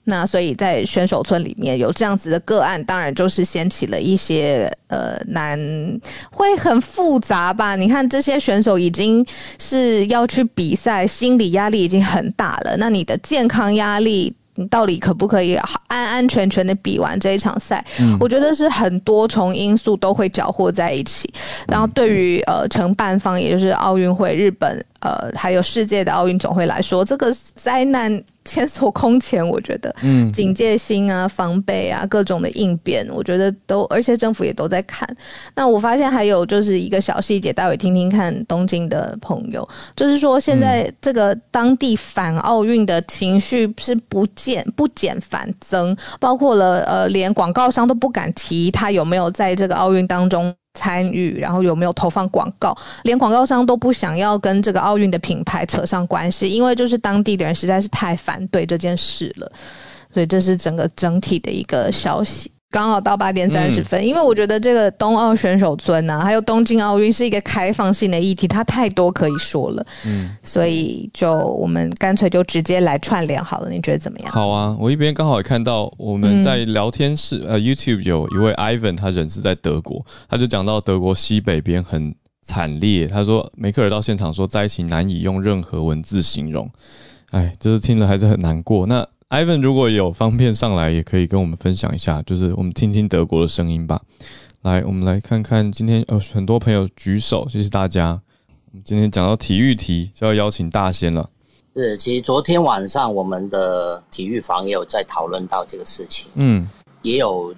[0.04, 5.60] 那所以在选手村里面有这样子的个案，当然就是掀起了一些呃难，
[6.32, 7.76] 会很复杂吧？
[7.76, 9.26] 你看这些选手已经
[9.60, 14.34] 是要去比赛，心理压力已经很大了，那你的健康压力。
[14.56, 15.56] 你到底可不可以
[15.88, 17.84] 安安全全的比完这一场赛？
[18.20, 21.34] 我觉得是很多重因素都会搅和在一起。
[21.70, 29.48] 然后对于呃承办方，也就是奥运会、日本呃还有世界的奥运总会来说，这个灾难千所空前。
[29.48, 35.08] 我觉得，嗯，警戒心啊、防备啊、各种的应变，我觉得都，而且政府也都在看。
[35.56, 44.28] 那我发现还有就是一个小细节，待会听听看东京的朋友，就是说现在这个当地反奥运的情绪是不。
[44.34, 59.52] 减不减反增，包括了呃，连广告商都不敢提他有没有在这个奥运当中参与，然后有没有投放广告，连广告商都不想要跟这个奥运的品牌扯上关系，因为就是当地的人实在是太反对这件事了，
[60.14, 62.52] 所以这是整个整体的一个消息。
[62.72, 74.32] 刚好到八点三十分，因为我觉得这个冬奥选手村呐，还有东京奥运是一个开放性的议题，它太多可以说了，嗯，所以就我们干脆就直接来串联好了，你觉得怎么样？
[74.32, 86.72] 好啊，我一边刚好也看到我们在聊天室，呃，YouTube 有一位 Ivan，他人是在德国，他就讲到德国西北边很惨烈，他说梅克尔到现场说灾情难以用任何文字形容，
[87.32, 88.88] 哎，就是听了还是很难过。
[88.88, 94.02] 那 Ivan 如果有方便上来，也可以跟我们分享一下，就是我们听听德国的声音吧。
[94.62, 98.22] 来，我们来看看今天呃很多朋友举手，谢谢大家。
[98.66, 101.30] 我们今天讲到体育题，就要邀请大仙了。
[101.74, 106.70] 是，其实昨天晚上我们的体育房也有在讨论到这个事情，嗯，
[107.02, 107.56] 也有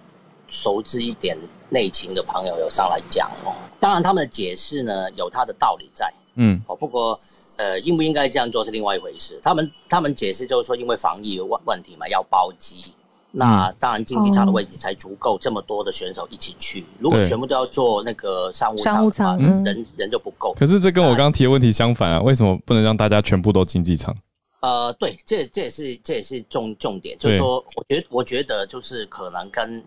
[0.49, 1.35] 熟知一点
[1.69, 3.51] 内情的朋友有上来讲哦。
[3.79, 7.19] 当然，他们的解释呢有他的道理在，嗯，哦，不过
[7.57, 9.39] 呃，应不应该这样做是另外一回事。
[9.43, 12.93] 他们他们解释就是说，因为防疫问问题嘛，要包机。
[13.35, 16.85] 那当然，竞技场的位置才足够这么多的选手一起去。
[16.99, 20.53] 如果全部都要坐那个商务商务舱，人人就不够。
[20.53, 24.15] 可是这跟我刚刚提的问题相反啊，为什么不能让大家全部都竞技场？
[24.59, 29.83] 呃，对，这这也是这也是重重点，就是说，我觉得我觉得就是可能跟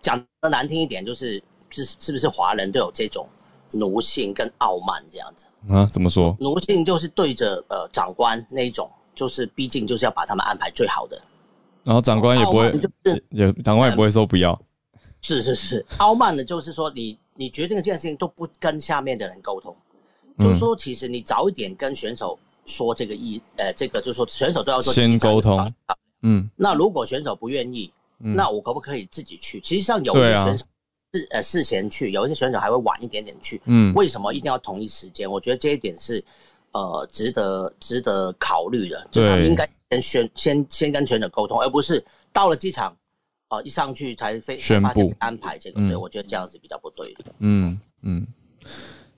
[0.00, 3.28] 讲的难听一点，就是是是不是华人都有这种
[3.72, 5.86] 奴性跟傲慢这样子啊？
[5.86, 6.36] 怎么说？
[6.40, 11.20] 奴性就是对着呃长官那一种，就是毕竟就是要把他们安排最好的。
[11.82, 14.60] 然后长官也不会，就是也长官也不会说不要。
[15.22, 19.74] 是是是， 傲慢的，就是说你你决定这件事情都不跟下面的人沟通，
[20.38, 25.72] 就是说其实你早一点跟选手说这个意，呃，这个就是说选手都要说先沟通。
[26.22, 29.60] 嗯，那如果选手不愿意，那我可不可以自己去？
[29.62, 30.64] 其实像有的选手
[31.12, 33.60] 事呃事前去，有一些选手还会晚一点点去。
[33.64, 35.30] 嗯，为什么一定要同一时间？
[35.30, 36.24] 我觉得这一点是
[36.72, 39.68] 呃值得值得考虑的，就他们应该。
[39.90, 42.00] 先宣先先跟选手沟通，而不是
[42.32, 42.96] 到了机场，
[43.48, 45.80] 呃，一上去才飞宣布安排这个。
[45.80, 47.34] 对，我觉得这样是比较不对的。
[47.40, 48.24] 嗯嗯，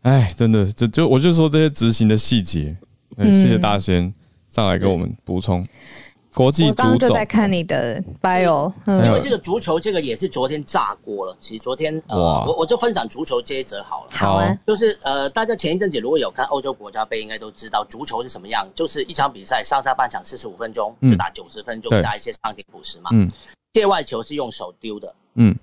[0.00, 2.74] 哎，真的，就就我就说这些执行的细节。
[3.18, 4.14] 谢谢大仙
[4.48, 5.62] 上来跟我们补充。
[6.34, 11.36] 国际足总就在看你的 bio，因为这个足球这个也是昨天炸锅了。
[11.40, 12.16] 其实昨天呃，
[12.46, 14.10] 我我就分享足球这一则好了。
[14.12, 18.66] 好啊，就是呃，大家前一阵子如果有看欧洲国家杯，应该都知道足球是什么样。
[18.74, 23.10] 就是一场比赛上下半场四十五分钟就打九十分钟，加一些上点补时嘛。
[23.12, 23.30] 嗯，
[23.74, 25.14] 界外球是用手丢的。
[25.34, 25.54] 嗯，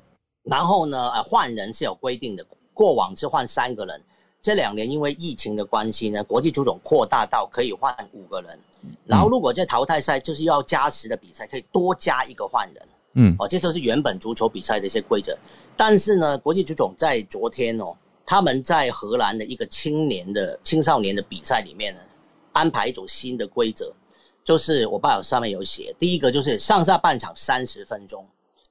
[0.43, 3.99] 然后呢，呃，换人是有规定的，过往是换三个人。
[4.41, 8.59] 这两年因为疫情的关系呢，国际足总扩大到可以换五个人。
[9.05, 12.87] 然后，如果在淘汰赛就是要加时的比赛，可以多加一个换人。
[13.13, 15.37] 嗯，哦，这就是原本足球比赛的一些规则。
[15.75, 22.01] 但是呢，国际足总在昨天哦，他们在荷兰的一个青年的青少年的比赛里面呢，
[22.53, 23.91] 安排一种新的规则，
[24.43, 28.25] 就是我爸有上面有写，第一个就是上下半场三十分钟，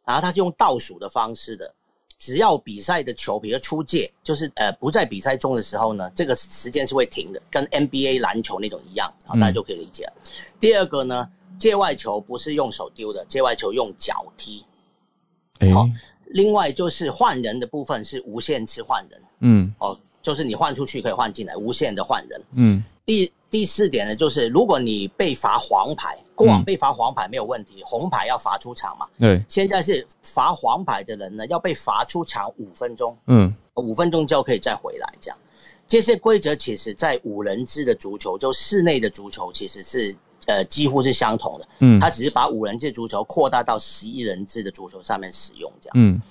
[0.04, 1.74] 然后他是用倒数的方式的。
[2.18, 10.12] 只要比赛的球，比如出界，就是呃不在比赛中的时候呢，这个时间是会停的，跟 NBA 篮球那种一样，好，大家就可以理解了。
[10.58, 14.64] 第二个呢，界外球不是用手丢的，界外球用脚踢。
[15.72, 15.88] 好，
[16.26, 22.84] 另外就是换人的部分是无限次换人，嗯，哦，就是你换出去可以换进来，无限的换人，嗯。
[23.06, 26.18] 第第四点呢，就是如果你被罚黄牌。
[26.38, 29.08] 过往被罚黄牌没有问题，红牌要罚出场嘛？
[29.18, 29.44] 对。
[29.48, 33.18] 现在是罚黄牌的人呢，要被罚出场五分钟。
[33.26, 35.12] 嗯，五分钟就可以再回来。
[35.20, 35.36] 这样，
[35.88, 41.68] 这些规则其实在五人制的足球，就室内的足球，其实是呃几乎是相同的。
[41.80, 45.68] 嗯，他只是把五人制足球扩大到十一人制的足球上面使用。
[45.80, 46.22] 这样，嗯，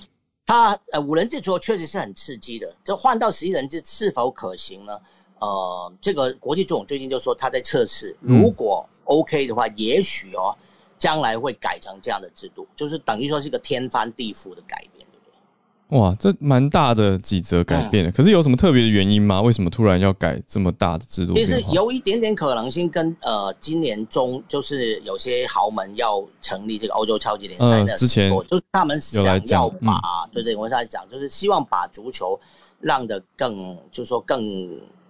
[0.46, 2.74] 他呃五人制足球确实是很刺激的。
[2.82, 4.98] 这换到十一人制是否可行呢？
[5.40, 8.88] 呃，这个国际足总最近就说他在测试，如果。
[9.08, 10.56] OK 的话，也许哦，
[11.00, 15.98] 将来会改成这样的制度，就是等于说是一个天翻地覆的改变，对不对？
[15.98, 18.12] 哇，这蛮大的几则改变的。
[18.12, 19.42] 可是有什么特别的原因吗？
[19.42, 21.34] 为什么突然要改这么大的制度？
[21.34, 32.40] 其实有一点点可能性，跟呃，今年中就是有些豪门要成立这个欧洲超级联赛的之前，就是他们想要把，对对，我在讲，就是希望把足球
[32.82, 34.42] 让的更，就是说更。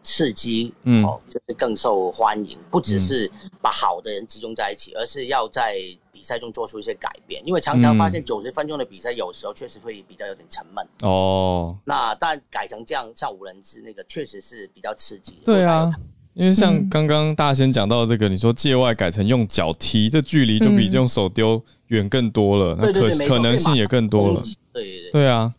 [0.07, 3.29] 刺激，嗯，哦，就是更受欢迎，不只是
[3.61, 5.75] 把好的人集中在一起，而是要在
[6.13, 7.45] 比赛中做出一些改变。
[7.45, 10.87] 因为常常发现九十分钟的比赛，有时候确实会比较有点沉闷。
[11.01, 15.39] 哦，那但改成这样，像五人制那个，确实是比较刺激。
[15.43, 15.91] 对啊，
[16.35, 24.41] 因为像刚刚大仙讲到这个，你说界外改成用脚踢，这距离就比用手丢远更多了，那可可能性也更多了。
[24.71, 25.53] 对对对，对啊。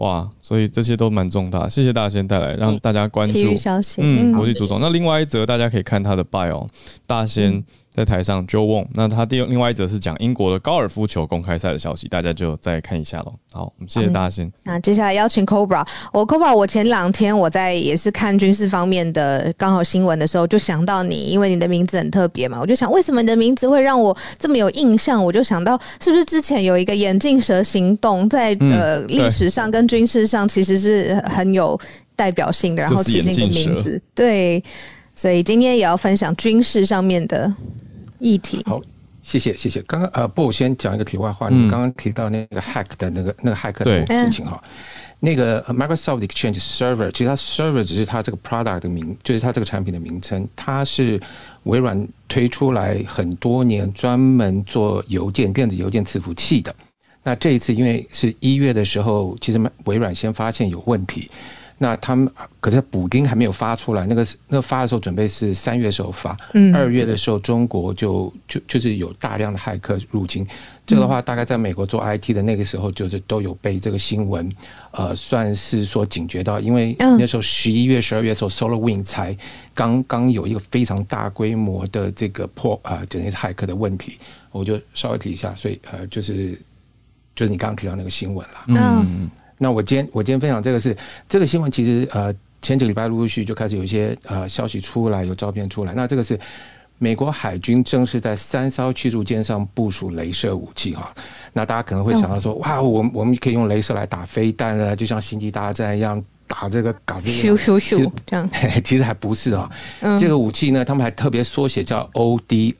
[0.00, 4.02] 哇，所以这些都蛮重大，谢谢大仙带来让大家关注体育消息。
[4.02, 4.78] 嗯，国际足总。
[4.80, 6.68] 那另外一则，大家可以看他的 bio，
[7.06, 7.64] 大仙。
[8.00, 8.86] 在台上，Joe Wong。
[8.94, 13.34] 那他第另外一则是讲英国的高尔夫球公开赛的消息，大家就再看一下喽。
[13.52, 14.50] 好，我们谢谢大家先。
[14.64, 25.22] 那接下来邀请 Cobra，我 Cobra，我前两天我在也是看军事方面的刚好新闻的时候，就想到你，因为你的名字很特别嘛，我就想为什么你的名字会让我这么有印象？
[25.22, 31.78] 我就想到是不是之前有一个眼镜蛇行动，在呃历史上跟军事上其实是很有
[32.16, 34.64] 代表性的，然后起那个名字，对。
[35.16, 37.52] 所以今天也要分享军事上面的
[38.20, 38.62] 议题。
[38.66, 38.80] 好，
[39.22, 39.82] 谢谢谢谢。
[39.82, 41.48] 刚刚呃，不，我先讲一个题外话。
[41.48, 44.62] 你刚刚提到那个 hack 的那个那个 hack 的事情哈，
[45.18, 50.46] 那个 Microsoft Exchange Server，其实它 Server 只是它这个 product 的名，就是它这个产品的名称。
[50.54, 51.20] 它是
[51.64, 56.74] 微软推出来很多年，专门做邮件、电子邮件伺服器的。
[57.22, 61.30] 那这一次因为是一月的时候，其实微软先发现有问题。
[61.82, 66.76] 那他们可是补丁还没有发出来，那个那个发的时候准备是三月时候发，嗯。
[66.76, 70.46] 二月的时候中国就就就是有大量的骇客入侵，
[70.84, 74.46] 这个的话大概在美国做 IT 的那个时候就是都有被这个新闻，
[74.90, 79.34] 呃，算是说警觉到，因为那时候十一月十二月的时候，SolarWinds 才
[79.72, 84.18] 刚刚有一个非常大规模的这个破啊，这些骇客的问题，
[84.50, 86.52] 我就稍微提一下，所以呃，就是
[87.34, 89.30] 就是你刚刚提到那个新闻了，嗯。
[89.62, 90.96] 那我今天我今天分享这个是
[91.28, 95.92] 这个新闻，其实呃前几个礼拜陆陆续续就开始有一些呃消息出来，有照片出来。
[95.92, 96.40] 那这个是
[96.96, 101.12] 美国海军正式在三艘驱逐舰上部署镭射武器哈。
[101.52, 108.48] 那大家可能会想到说，哇，我我们可以用镭射来打飞弹啊，就像星际大战一样打这个嘎子咻咻咻这样。
[108.82, 109.70] 其实还不是啊，
[110.18, 112.74] 这个武器呢，他们还特别缩写叫 O D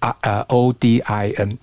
[0.00, 1.56] I 呃 O D I N。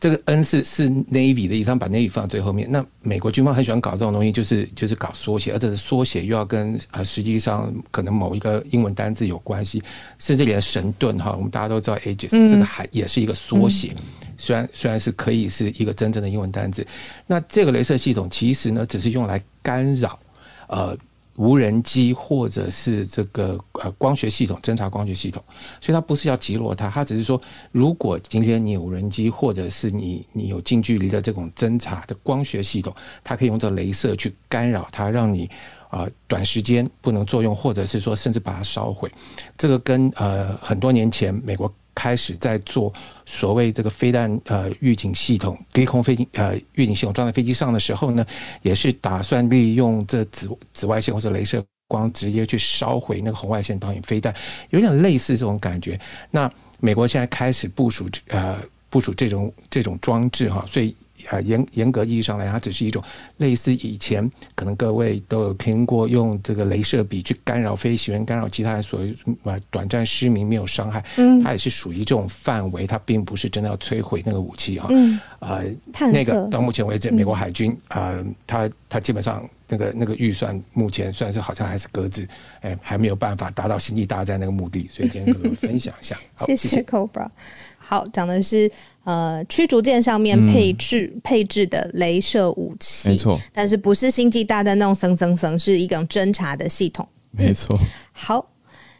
[0.00, 2.66] 这个 N 是是 Navy 的意思，他们把 Navy 放在最后面。
[2.72, 9.82] 那美国军方很喜欢搞这种东西，就是就是搞缩写，而且是缩写又要跟呃实际上可能某一个英文单字有关系，
[10.18, 13.94] 甚至连神盾哈，我们大家都知道 Aegis 这个还也是一个缩写，
[14.38, 16.86] 虽然虽然是可以是一个真正的英文单字。
[17.26, 20.18] 那这个镭射系统其实呢，只是用来干扰
[20.68, 20.96] 呃。
[21.36, 25.42] 无人机或者是这个呃光学系统侦察光学系统，
[25.80, 27.40] 所以它不是要击落它，它只是说，
[27.72, 35.48] 如果今天你有无人机或者是你你有近距离的这种侦察的光学系统，它可以用这镭射去干扰它，让你
[35.88, 39.10] 啊短时间不能作用，或者是说甚至把它烧毁。
[39.56, 41.72] 这个跟呃很多年前美国。
[42.00, 42.90] 开始在做
[43.26, 48.24] 所谓这个飞弹呃预警系统、低空飞行呃预警系统装在飞机上的时候呢，
[48.62, 54.34] 也是打算利用这紫紫外线或者镭射光直接去烧毁那个红外线导引飞弹，
[54.70, 56.00] 有点类似这种感觉。
[56.30, 58.56] 那美国现在开始部署呃
[58.88, 60.96] 部署这种这种装置哈，所以。
[61.30, 63.02] 啊，严严格意义上来，它只是一种
[63.36, 69.14] 类似以前可能各位都有听过用这个镭射笔去干扰飞行员、干扰其他人，所谓
[69.44, 71.04] 啊短暂失明没有伤害。
[71.16, 74.88] 嗯，它也是属于这种范围，它并不是真的要摧毁那个武器哈。
[74.90, 75.60] 嗯，啊，
[76.12, 78.12] 那个到目前为止，美国海军啊，
[78.46, 82.28] 它它基本上那个那个预算目前算是好像还是搁置，
[82.60, 86.16] 哎，还没有办法达到星际大战那个目的，所以今天跟分享一下。
[86.46, 87.28] 谢谢 Cobra。
[87.90, 88.70] 好，讲的是
[89.02, 97.76] 呃驱逐舰上面配置配置的镭射武器，没错，但是不是星际大战那种层层层，是一种侦察的系统，没错。
[98.14, 98.48] 好，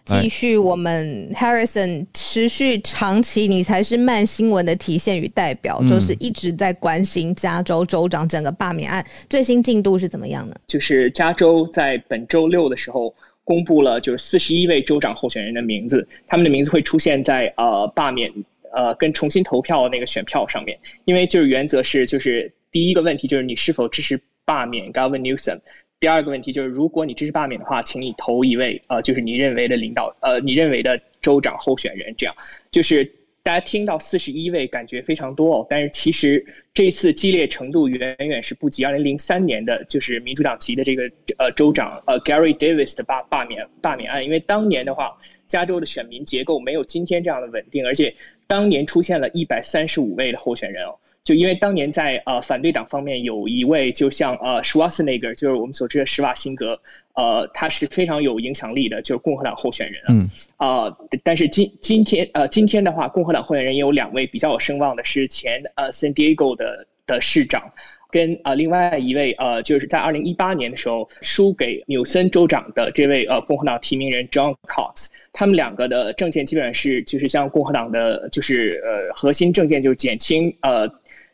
[0.04, 9.06] 继续我们 Harrison 持续长期，你才是慢新闻的体现与代表，就是一直在关心加州州长整个罢免案。
[9.28, 10.56] 最新进度是怎么样呢？
[10.66, 18.28] 就是加州在本周六的时候公布了，就是四十一位州长候选人的名字，他们的名字会出现在呃罢免。
[18.72, 25.60] 呃，跟重新投票那个选票上面，因为就是原则是，就是第一个问题就是你是否支持罢免 Gavin Newsom，
[25.98, 32.34] 第二个问题就是如果你支持罢免的话，请你投一位呃，就是你认为的领导呃，你认为的州长候选人，这样。
[32.70, 33.04] 就是
[33.42, 45.18] 大家听到四十一位感觉非常多哦，但是其实这次激烈程度远远是不及二零零三年的，就是民主党籍的这个呃州长呃 Gary Davis 的罢罢免罢免案，因为当年的话，
[45.50, 48.14] 加州的选民结构没有今天这样的稳定，而且。
[48.50, 56.76] 当年出现了一百三十五位的候选人哦，就因为当年在呃反对党方面有一位，就像呃施瓦斯那个，就是我们所知的施瓦辛格，
[57.14, 60.02] 呃，他是非常有影响力的，就是共和党候选人。
[60.08, 60.28] 嗯。
[60.56, 67.72] 啊，但是今今天呃今天的话，共和党候选人也有两位比较有声望的，是前呃 San Diego 的的市长。
[68.12, 80.90] 跟呃，另外一位呃，就是在二零一八年的时候输给纽森州长的这位呃共和党提名人 John Cox，他们两个的政见基本上是就是像共和党的就是呃核心政见就是减轻呃。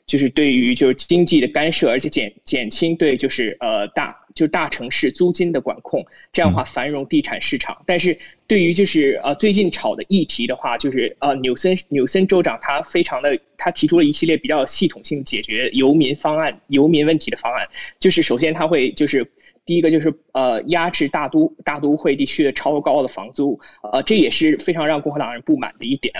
[0.06, 7.82] 就是对于就是经济的干涉，而且减减轻对就是呃大就大城市租金的管控，这样的话繁荣地产市场。
[7.84, 17.66] 但是对于就是呃最近炒的议题的话，就是呃纽森纽森州长他非常的他提出了一系列比较系统性解决游民方案、游民问题的方案。
[17.98, 19.28] 就是首先他会就是
[19.66, 26.14] 第一个就是呃压制大都大都会地区的超高的房租，呃这也是非常让共和党人不满的一点。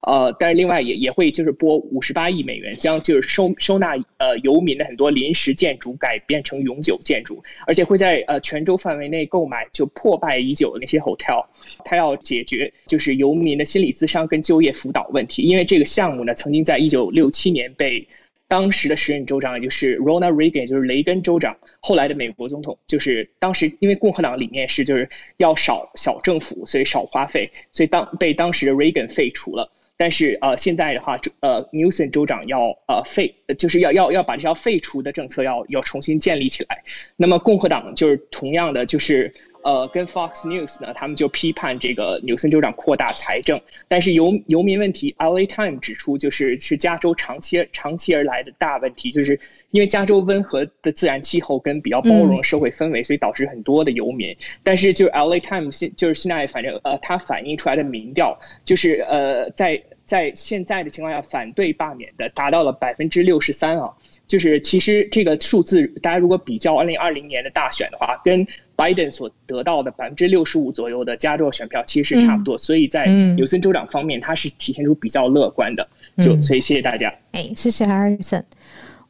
[0.00, 11.46] 呃，但是另外也也会就是拨五十八亿美元，将就是收收纳呃游民的很多临时建筑改变成永久建筑，而且会在呃全州范围内购买就破败已久的那些 hotel，
[11.84, 18.06] 他要解决就是游民的心理咨商跟就业辅导问题，因为这个项目呢曾经在一九六七年被。
[18.48, 29.72] 当时的时任州长也就是 Ronald Reagan，就是雷根州长，后来的美国总统，就是当时因为共和党理念是就是要少小政府，所以少花费，所以当被当时的 Reagan 废除了。
[29.98, 36.84] 但是呃，现在的话，呃，Newsom 州长要呃废，就是要要要把这条废除的政策要要重新建立起来。
[37.16, 39.34] 那么共和党就是同样的就是。
[39.66, 49.40] 呃，跟 Fox News 呢，他们就批判这个纽森州长扩大财政，但是游游民问题，LA Time 指出，就是是加州长期长期而来的大问题，就是
[49.72, 54.36] 因为加州温和的自然气候跟比较包容的社会氛围，所以导致很多的游民。
[54.62, 63.90] 但是就 LA Time 现就是现在反正呃，它反映出来的民调，就是呃，在在现在的情况下，反对罢免的达到了百分之六十三啊。
[64.28, 68.44] 就是其实这个数字，大家如果比较二零二零年的大选的话，跟
[68.76, 75.88] 拜登所得到的百分之六十五左右的加州选票其实是差不多，所以在纽森州长方面，他是体现出比较乐观的。
[76.18, 77.12] 就所以谢谢大家。
[77.32, 78.42] 哎，谢谢 Harrison。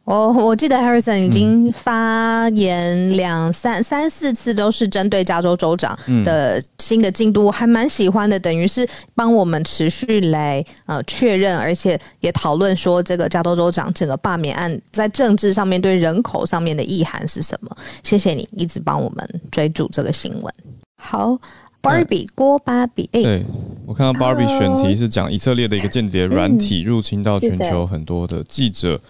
[0.07, 8.39] 我我记得 Harrison 已经发言两三三四次，都是针对加州州长的新的进度，我还蛮喜欢的。
[8.39, 17.77] 等于是帮我们持续来呃确认，而且也讨论说这个加州州长整个罢免案在政治上面对人口上面的意涵是什么。
[18.05, 20.55] 谢谢你一直帮我们追逐这个新闻。
[20.97, 21.37] 好
[21.83, 23.45] ，Barbie 郭巴比，哎，对
[23.85, 29.01] 我看到 Barbie 选题是讲以色列的一个间谍软体入侵到全球很多的记者。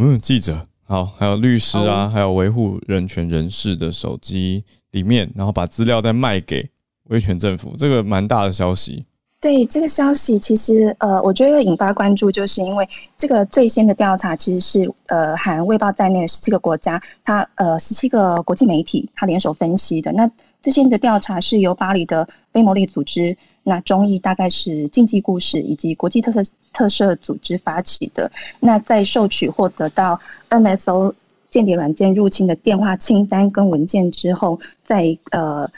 [0.00, 6.70] 嗯，记者好，还有律师啊，还有维护人权人士的手机里面，然后把资料再卖给
[7.08, 9.04] 威权政府，这个蛮大的消息。
[9.40, 20.12] 对这个消息，其实呃，我觉得引发关注，就是因为这个最先的调查其实是呃，含卫报在内的十七个国家，它呃十七个国际媒体，它联手分析的。
[20.12, 20.30] 那
[20.62, 23.36] 最先的调查是由巴黎的非牟利组织，
[23.68, 26.42] 那中译大概是竞技故事以及国际特色。
[26.70, 31.12] 特色组织发起的，那在受取获得到 NSO
[31.50, 35.68] 间谍软件入侵的电话清单跟文件之后，在呃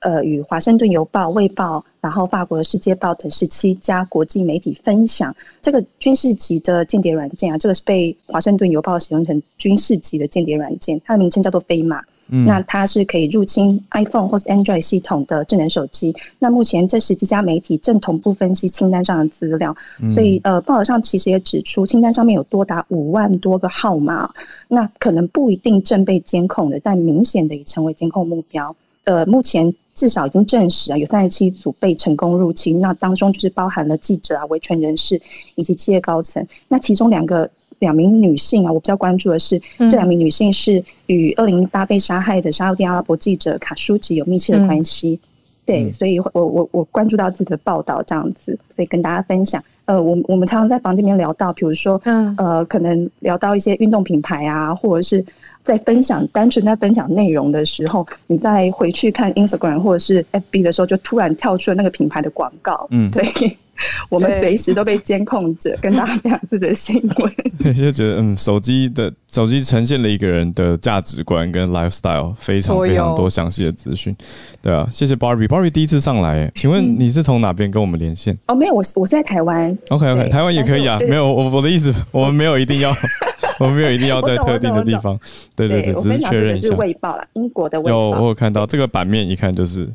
[0.00, 12.02] 呃与华盛顿邮报、卫报，然后法国的世界报等十七家国际媒体分享这个军事级的间谍软件啊，这个是被华盛顿邮报使用成军事级的间谍软件，它的名称叫做飞马。
[12.28, 16.14] 那它是可以入侵 iPhone 或是 Android 系统的智能手机。
[16.38, 19.74] 那目前这十几家媒体正同步分析清单上的资料，
[20.14, 24.30] 所以呃，报道上其实也指出，清单上面有多达五万多个号码，
[24.68, 28.74] 那可能不一定正被监控的，但明显的已成为监控目标。
[29.04, 35.20] 呃，目前至少已经证实啊，有三十七组被成功入侵，那当中就是包含了记者啊、维权人士
[35.54, 36.46] 以及企业高层。
[36.68, 37.50] 那其中两个。
[37.78, 45.18] 两名女性啊，我比较关注的是这两名女性是与二零一八被杀害的沙特阿拉伯记者卡舒吉有密切的关系。
[45.64, 49.62] 对，所以我我我关注到自己的报道这样子，所以跟大家分享。
[49.84, 52.00] 呃，我我们常常在房间里面聊到，比如说，
[52.36, 55.24] 呃，可能聊到一些运动品牌啊，或者是
[55.62, 62.86] 在分享单纯在分享内容的时候，你再回去看 Instagram 或者是 FB 的时候，就突然跳出了那个品牌的广告。
[62.90, 63.56] 嗯，所以。
[64.08, 67.74] 我们随时都被监控着，跟大家讲自己的新闻。
[67.74, 74.14] 就觉得，嗯，手机的手机呈现了一个人的价值观跟 lifestyle，非常非常多详细的资讯。
[74.62, 78.36] 对啊，谢谢 Barbie，Barbie 第一次上来，请问你是从哪边跟我们连线？
[78.46, 79.76] 哦，没有，我我在台湾。
[79.88, 82.94] OK OK，台湾也可以啊，没有我我的意思，我们没有一定要，
[83.58, 85.18] 我们没有一定要在特定的地方。
[85.54, 86.68] 对对对，只是确认一下。
[86.68, 87.96] 是卫报了，英国的卫报。
[87.96, 89.88] 有，我有看到这个版面，一看就是。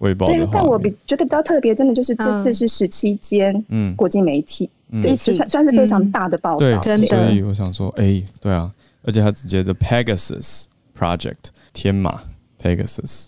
[0.00, 3.94] 对，但我比觉得比较特别，真的就是这次是十七间嗯。
[3.96, 4.70] 国际媒体，
[5.02, 7.06] 对，算算是非常大的报道，真的。
[7.08, 8.70] 所以我想说，哎，对啊，
[9.02, 10.64] 而且他直接的 Pegasus
[10.98, 12.22] Project 天马
[12.62, 13.26] Pegasus，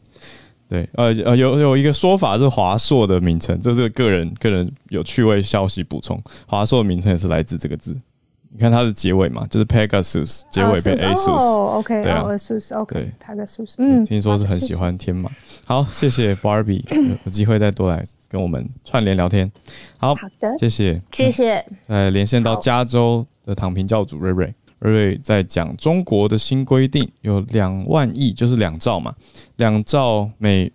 [0.66, 7.94] 对，呃呃，有有一个说法是华硕的名称，这是个人个人有趣味消息补充，华硕的名称也是来自这个字。
[8.54, 15.30] 你看它的结尾嘛，就是 Pegasus，结尾变 ASUS，哦，OK，对啊，ASUS，OK，对，Pegasus，嗯，听说是很喜欢天马。
[15.64, 16.82] 好，谢谢 Barbie，
[17.24, 19.50] 有机会再多来跟我们串联聊天。
[19.96, 21.64] 好，好的，谢谢，谢谢。
[21.86, 29.14] 呃，连线到加州的躺平教主瑞瑞，瑞瑞在讲中国的新规定，有两万亿，就是两兆嘛，
[29.56, 30.70] 两兆美。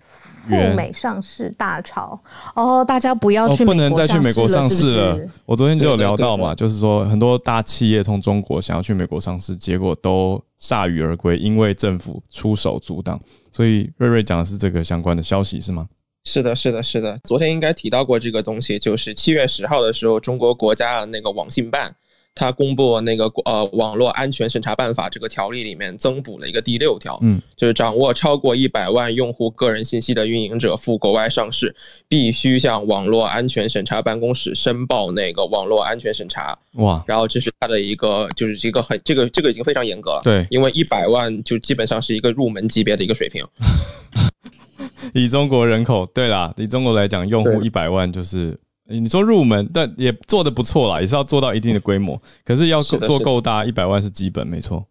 [0.48, 2.20] 赴美上市大潮
[2.56, 5.20] 哦，大家不要去，不能再去美国上市了。
[5.46, 13.20] 我昨天就有聊到嘛，就是说很多大企业从中国想要去美国上市，结果都铩羽而归，因为政府出手阻挡。
[13.52, 15.88] 所以瑞瑞讲的是这个相关的消息是吗？
[16.24, 17.18] 是的，是的，是的。
[17.24, 21.96] 昨天应该提到过这个东西，就是七月十号的时候，中国国家的那个网信办。
[22.38, 31.76] 他公布那个呃网络安全审查办法这个条例里面增补了一个第六条，嗯，就是掌握超过一百万用户个人信息的运营者赴国外上市，
[32.08, 36.58] 必须向网络安全审查办公室申报那个网络安全审查。
[36.74, 43.44] 哇，然后这是他的一个就是一个很这个这个已经非常严格了，对，因为一百万就基本上是一个入门级别的一个水平。
[45.14, 48.60] 以中国人口，对啦，以中国来讲，用户一百万就是。
[48.90, 52.22] 你说入门，但也做的不错啦，也是要做到一定的规模。
[52.46, 54.86] 可是要做够大，一百万是基本，没错。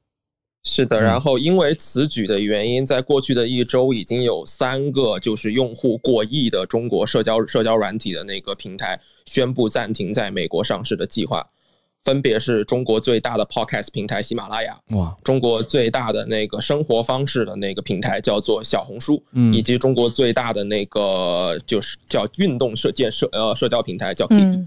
[0.62, 11.46] 是的，然后因为此举的原因，在过去的一周，已经有三个就是用户过亿的中国社交社交软体的那个平台宣布暂停在美国上市的计划。
[12.06, 24.66] 分别是中国最大的 Podcast 平台喜马拉雅，哇，中国最大的那个生活方式的那个平台叫做小红书，嗯，以及中国最大的那个就是叫运动社建社呃社交平台叫 Keep，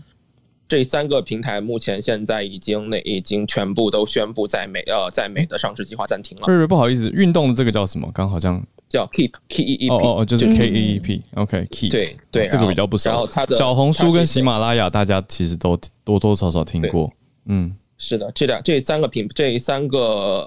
[0.68, 6.46] 这三个平台目前现在已经那已经全部都宣布在美呃在美的上市计划暂停了。
[6.46, 8.12] 不是不好意思，运动的这个叫什么？
[8.14, 13.10] 刚好像叫 Keep K E E P，哦哦，就是 K E E P，OK，Keep，对对，这个比较不熟。
[13.10, 17.10] 然后它的小红书跟喜马拉雅，大家其实都多多少少听过。
[17.52, 20.00] 嗯，是的，这两这三个品这三个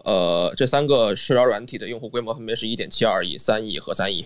[0.04, 4.24] 呃这三个社交软体的用户规模分别是一点七二亿、三亿和三亿，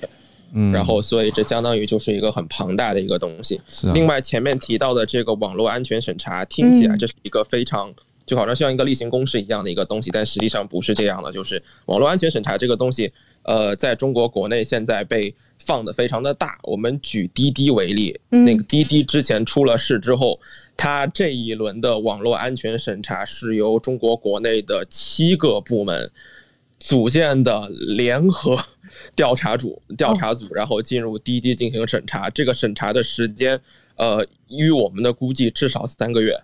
[0.53, 3.59] 嗯，然后所以这相当于就是一个很庞大的一个东西。
[3.95, 7.91] 另外前面提到的这个网络安全审查，听起来这是一个非常
[8.27, 11.33] 就好像像一个例行公事一样的一个东西，但实际上不是这样的。
[11.33, 13.11] 就是网络安全审查这个东西，
[13.45, 16.59] 呃，在中国国内现在被放的非常的大。
[16.63, 20.39] 我们举滴滴为例，那个滴滴之前出了事之后。
[20.77, 26.11] 它这一轮的网络安全审查是由中国国内的七个部门
[26.79, 28.63] 组建的联合
[29.15, 32.29] 调查组调查组，然后进入滴滴进行审查。
[32.29, 33.61] 这个审查的时间，
[33.97, 36.39] 呃，与我们的估计至少三个月。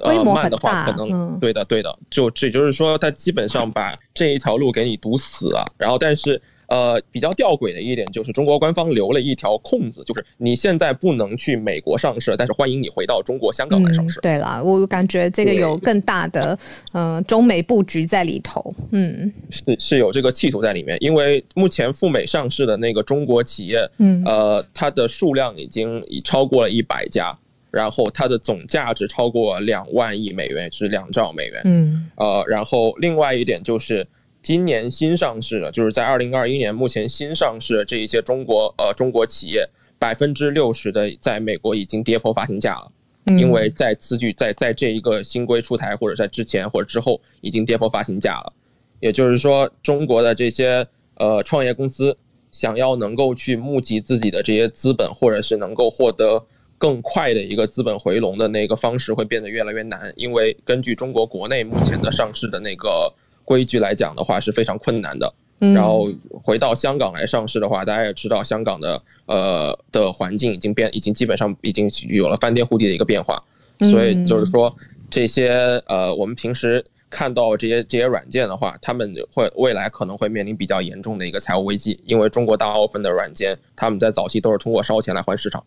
[0.00, 1.98] 规模慢的话，可能对的，对的。
[2.10, 5.64] 就这就是说，它基本上把这一条路给你堵死了。
[5.76, 6.40] 然后，但是。
[6.68, 14.20] 呃，比较吊诡的一点就是，中国官方留了一条空子，就是你现在不能去美国上市，但是欢迎你回到中国香港来上市。
[14.20, 16.58] 对了，我感觉这个有更大的
[16.92, 18.74] 呃中美布局在里头。
[18.90, 27.34] 嗯，是是有这个企图在里面，因为目前赴美上市的那个中国企业，嗯，呃，它的数量已经已超过了一百家，
[27.70, 31.62] 然后它的总价值超过两万亿美元，是两兆美元。
[31.64, 34.06] 嗯，呃，然后另外一点就是。
[34.40, 39.68] 今年新上市的，就是在二零二一年目前新上市的这一些中国呃中国企业，
[39.98, 42.90] 百分之六十的在美国已经跌破发行价了，
[43.36, 48.52] 因为在此举在在这一个新规出台或者在之前或者之后已经跌破发行价了，
[49.00, 50.86] 也就是说中国的这些
[51.16, 52.16] 呃创业公司
[52.52, 56.42] 想要能够去募集自己的这些资本，或者是能够获得
[56.78, 63.12] 更快的一个资本回笼的那个方式会变得越来越难，因为根据中国国内目前的上市的那个。
[63.48, 66.06] 规矩来讲的话是非常困难的，然后
[66.42, 73.42] 回到香港来上市的话，大家也知道香港的呃的环境已经变，已经基本上已经有了翻天覆地的一个变化，
[73.90, 74.76] 所以就是说
[75.08, 75.48] 这些
[75.86, 85.64] 呃我们平时看到这些这些软件的话，他们会未来可能会面临比较严重的一个财务危机，因为中国大部分的软件他们在早期都是通过烧钱来换市场。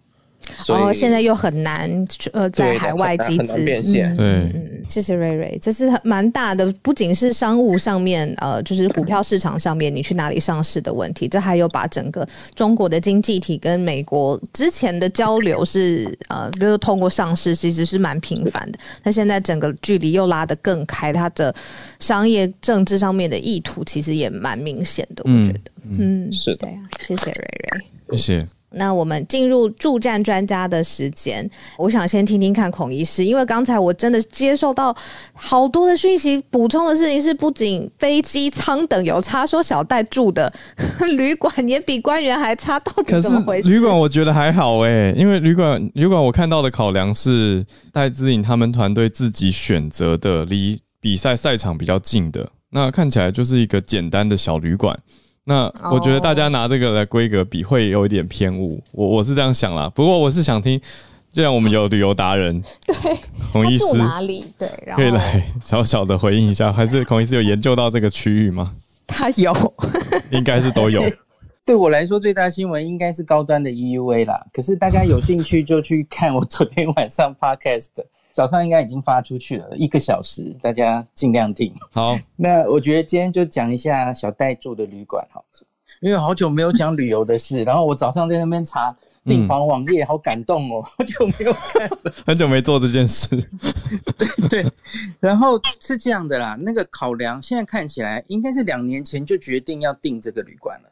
[0.70, 1.90] 哦，现在又很难，
[2.34, 4.52] 呃，在海外集资，对，
[4.90, 21.54] 谢谢瑞瑞，这是蛮大的，不仅是商务上面，呃，就是股票市场上面，你去哪里上市的问题，这还有把整个中国的经济体跟美国之前的交流是，呃，比如通过上市其实是蛮频繁的，那现在整个距离又拉得更开，它的
[22.00, 26.68] 商业政治上面的意图其实也蛮明显的，我觉得，嗯，是的，
[27.00, 27.82] 谢谢瑞瑞，
[28.12, 28.61] 谢谢。
[28.74, 34.96] 那我们进入助战专家的时间，我想先听听看孔医师，因为刚才我真的接受到
[35.34, 40.52] 好多的讯息，补充的事情是，不仅飞机舱等有差，说小戴住的
[41.18, 43.68] 旅馆也比官员还差，到底 怎么回事？
[43.68, 54.98] 旅馆我觉得还好哎，因为旅馆旅馆我看到的考量是戴资颖他们团队自己选择的，离比赛赛场比较近的，那看起来就是一个简单的小旅馆。
[55.44, 59.90] 那我觉得大家拿这个来规格比会有一点偏误，我我是这样想啦。
[59.90, 60.80] 不过我是想听，
[61.34, 63.18] 既然我们有旅游达人， 对
[63.52, 68.72] 孔医师哪里对，可以来 小小的回应一下，还是孔医师有研究到这个区域吗？
[69.08, 69.54] 他有，
[70.32, 71.04] 应该是都有。
[71.66, 74.46] 对我来说，最大新闻应该是高端的 EUA 啦。
[74.54, 77.88] 可是大家有兴趣就去看我昨天晚上 Podcast。
[78.34, 81.74] 早上应该已经发出去了一个小时，大家尽量听。
[81.92, 85.42] 好， 那我觉得今天就讲一下小戴住的旅馆哈。
[86.00, 88.92] 因为好久没有讲旅游的事，然后我早上在那边查
[89.24, 93.28] 订房网页，好感动哦， 好久没有看了， 很久没做这件事。
[94.18, 94.72] 对对，
[95.20, 100.90] 然后是这样的啦，那个考量现在看起来应该是两年前就决定要订这个旅馆了，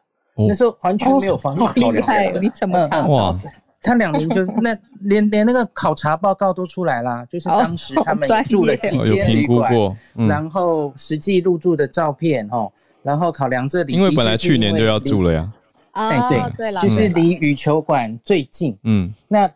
[0.48, 2.40] 那时候完全没有房子考量的。
[2.40, 3.02] 你怎么查？
[3.08, 3.36] 哇，
[3.82, 12.72] 他两年就 那连连那个考察报告都出来啦，就是当时他们住了几间旅馆，然后实际入住的照片哦。
[13.02, 15.52] 然后考量这里，因为本来去年就要住了呀。
[15.92, 18.78] 哎，对对了，就是离羽球馆最近。
[18.84, 19.50] 嗯，那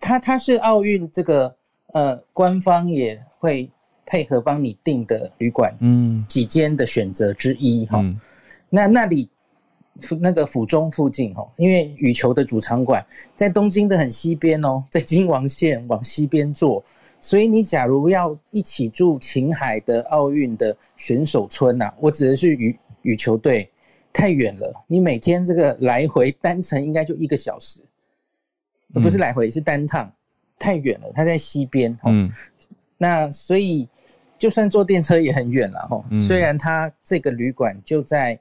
[0.00, 1.54] 它它是奥运这个
[1.92, 3.70] 呃官方也会
[4.06, 8.02] 配合帮你订的旅馆，嗯，几间的选择之一哈。
[8.70, 9.28] 那那里
[10.20, 13.04] 那个府中附近哦，因为羽球的主场馆
[13.36, 16.84] 在东京的很西边哦，在京王线往西边坐，
[17.20, 22.76] 所以你假如要一起住秦海的奥运的选手村呐，我指的是羽。
[23.02, 23.70] 羽球队
[24.12, 27.78] 太远了，你每天这个来回单程应该就一个小时，
[28.94, 30.12] 不是来回是单趟，
[30.58, 31.12] 太远了。
[31.14, 32.28] 它在西边，嗯，
[32.98, 33.88] 那所以
[34.36, 36.04] 就算坐电车也很远了，哈。
[36.18, 38.36] 虽然它这个旅馆就在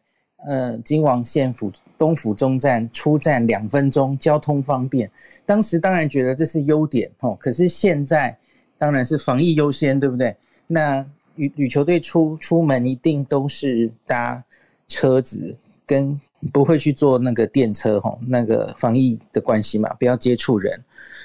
[0.46, 5.10] 呃金王线府东府中站出站两分钟，交通方便。
[5.46, 8.38] 当时当然觉得这是优点，哦，可是现在
[8.78, 10.36] 当然是防疫优先，对不对？
[10.68, 14.44] 那羽羽球队出出门一定都是搭。
[14.88, 16.22] 车子跟
[16.54, 20.80] 不会去坐那个电车哈，那个防疫的关系嘛，不要接触人。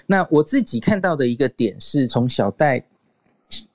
[0.06, 2.82] 那我自己看到的一个点是从小戴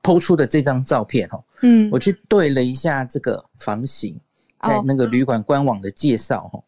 [0.02, 4.20] 抛出的这张照片哈，嗯，我去对了一下这个房型，
[4.66, 6.64] 在那个旅馆官网的介绍哈，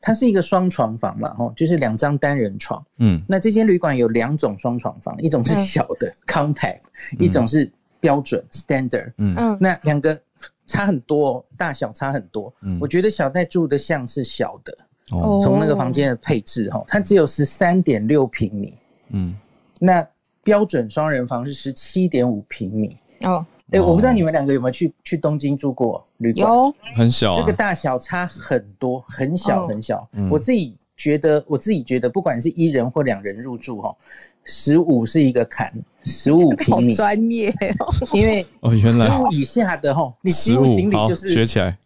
[0.00, 6.80] 它是一个双床房嘛哈，就是两张单人床，嗯，那这间旅馆有两种双床房，一种是小的 compact，
[7.18, 10.18] 一种是标准 standard，嗯嗯，那两个。
[10.64, 12.50] 差很多，大小差很多。
[12.62, 14.78] 嗯，我觉得小戴住的像是小的，
[15.10, 18.72] 哦，从那个房间的配置哈，它只有十三点六平米。
[19.10, 19.36] 嗯，
[19.78, 20.06] 那
[20.42, 22.96] 标准双人房是十七点五平米。
[23.22, 26.52] 哦，哎，我不知道你们两个有没有去去东京住过旅馆？
[26.52, 30.06] 有，很小，这个大小差很多，很小很小。
[30.30, 33.96] 我自己觉得，我自己觉得，不管是一人或两人入住哈。
[34.44, 35.72] 十五是一个坎，
[36.04, 39.06] 十五平米，专业哦，因为哦，原来。
[39.06, 41.78] 十五以下的吼，你几乎行李就是学起来，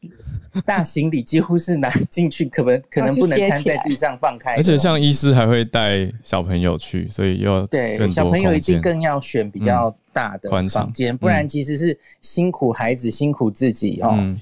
[0.65, 14.35] 大行李几乎是拿进去，可能 可能不能摊在地上放开，而且像医师还会带小朋友去，所以要对小朋友一定更要选比较大的房间，不然其实是辛苦孩子辛苦自己哦，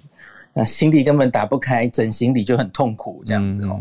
[0.52, 3.80] 那行李根本打不开，整行李就很痛苦这样子哦。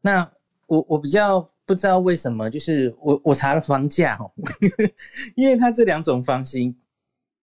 [0.00, 0.28] 那
[0.68, 1.48] 我我比较。
[1.66, 4.30] 不知道为什么，就是我我查了房价哦，
[5.34, 6.74] 因为它这两种房型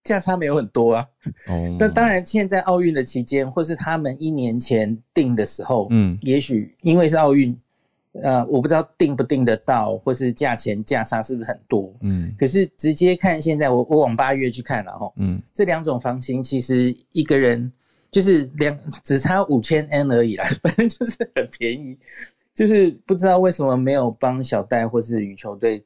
[0.05, 1.07] 价差没有很多啊。
[1.49, 1.77] 哦。
[1.79, 7.59] 但当然，现在奥运的期间，或是他们一年前订的时候，嗯，也许因为是奥运，
[8.23, 12.33] 呃，我不知道订不定得到，或是价钱价差是不是很多，嗯。
[12.39, 17.73] 可是直接看现在，我我往八月去看了哈，嗯，这两种房型其实一个人
[18.13, 21.99] 就是两只差五千 N 而已啦， 反正就是很便宜。
[22.55, 25.83] 就是不知道为什么没有帮小戴或是羽球队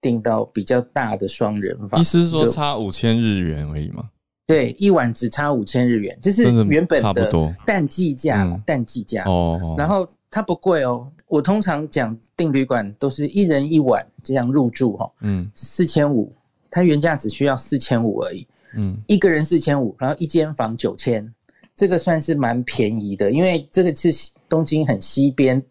[0.00, 2.00] 订到比较大的双人房。
[2.00, 4.10] 意思是说差五千日元而已吗？
[4.44, 7.30] 对，一晚只差五千日元，这是原本的
[7.64, 9.76] 淡季价，淡季价哦。
[9.78, 16.34] 然后它不贵哦，我通常讲订旅馆都是一人一晚这样入住哈，嗯，四千五，
[16.68, 21.32] 它原价只需要四千五而已，嗯，一个人四千五，然后一间房九千，
[21.76, 24.10] 这个算是蛮便宜的，因为这个是
[24.48, 25.62] 东京很西边。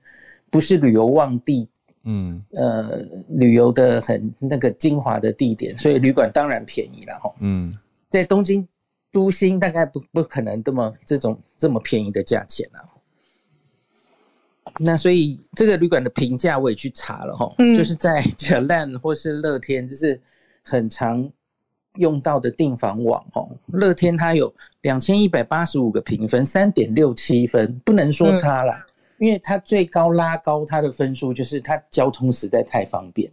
[0.52, 1.68] 不是旅游旺地，
[2.04, 2.99] 嗯，呃，
[3.30, 7.34] 旅游的很那个精华的地点，所以旅馆当然便宜了哈。
[7.39, 7.76] 嗯，
[8.10, 8.68] 在东京
[9.12, 12.84] 都心大概不不可能这么这种这么便宜的价钱啊。
[14.78, 20.20] 那所以这个旅馆的评价我也去查了哈，就是在 Jalan 或是乐天，就是
[20.64, 21.30] 很常
[21.95, 23.49] 用到的订房网哦。
[23.68, 28.74] 乐天它有两千一百八十五个评分，三点六七分，不能说差了。
[29.22, 33.32] 因为它最高拉高它的分数，就是它交通实在太方便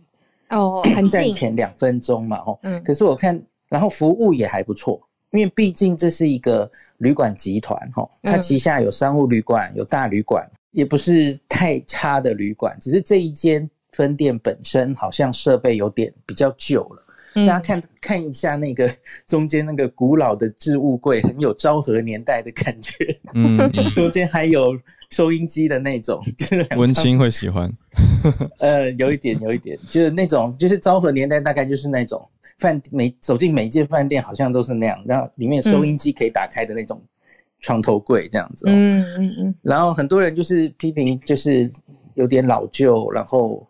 [0.50, 2.58] 哦， 很站前两分钟嘛，哦。
[2.62, 2.84] 嗯。
[2.84, 12.76] 可是我看，然后服务也还不错，因为毕竟这是一个旅馆集团，吼，它旗下有商务旅馆，有大旅馆，也不是太差的旅馆。
[12.78, 17.02] 只是这一间分店本身好像设备有点比较旧了。
[17.34, 18.90] 大家看看一下那个
[19.26, 23.16] 中间那个古老的置物柜，很有昭和年代的感觉。
[23.32, 23.56] 嗯，
[23.96, 24.78] 中间还有。
[25.10, 26.22] 收音机的那种，
[26.76, 27.72] 文青会喜欢。
[28.58, 32.26] 呃，有一点，有一点，就是那种，就是昭和年代，大概就是那种
[32.58, 37.00] 饭每走进每一间饭店，好像都是那样，然后里面收音机可以打开的那种
[37.60, 38.66] 床头柜这样子。
[38.68, 39.54] 嗯嗯嗯。
[39.62, 41.70] 然后很多人就是批评，就是
[42.14, 43.66] 有点老旧，然后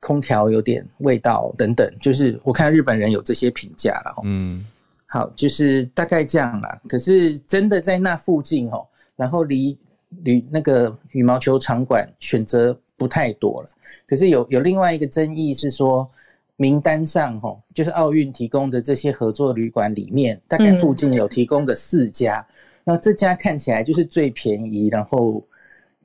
[0.00, 1.88] 空调有点味道等等。
[2.00, 4.22] 就是我看日本人有这些评价了。
[4.24, 4.64] 嗯。
[5.06, 6.80] 好，就是大概这样啦。
[6.88, 8.84] 可是真的在那附近哦，
[9.14, 9.78] 然后离
[10.22, 13.68] 离那个羽毛球场馆选择不太多了。
[14.06, 16.08] 可是有有另外一个争议是说。
[16.56, 22.46] 名单上，哈，就是奥运提供的这些合作旅馆里面，大概附近有提供的四家，
[22.84, 25.44] 那这家看起来就是最便宜，然后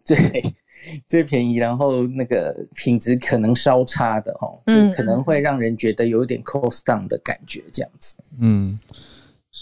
[0.04, 0.18] 最
[1.08, 8.80] 最便宜，然后那个品质可能稍差的，哦，就可能会让人觉得有点 cost down 的感觉，这样子，嗯。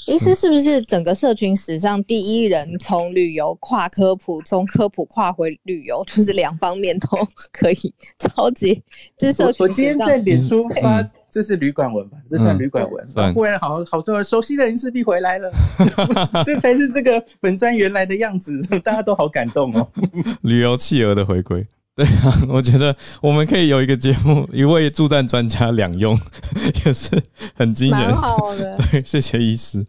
[0.07, 7.07] 医师是不是整个社群史上第一人从旅游跨科普，从科普跨回旅游，就是两方面都
[7.51, 8.81] 可以，超级。
[9.17, 12.17] 这社群我今天在脸书发，这是旅馆文吧？
[12.29, 13.33] 这算旅馆文。
[13.33, 15.51] 忽然好好多人熟悉的人势必回来了，
[16.45, 19.85] 这才是这个本专原来的样子， 大家都好感动哦。
[20.41, 21.67] 旅游企鹅的回归。
[21.97, 26.15] 对啊， 我觉得我们可以有一个节目，一位助战专家两用，
[26.85, 27.09] 也是
[27.55, 28.15] 很惊人。
[28.15, 29.83] 好的， 对，谢谢医师。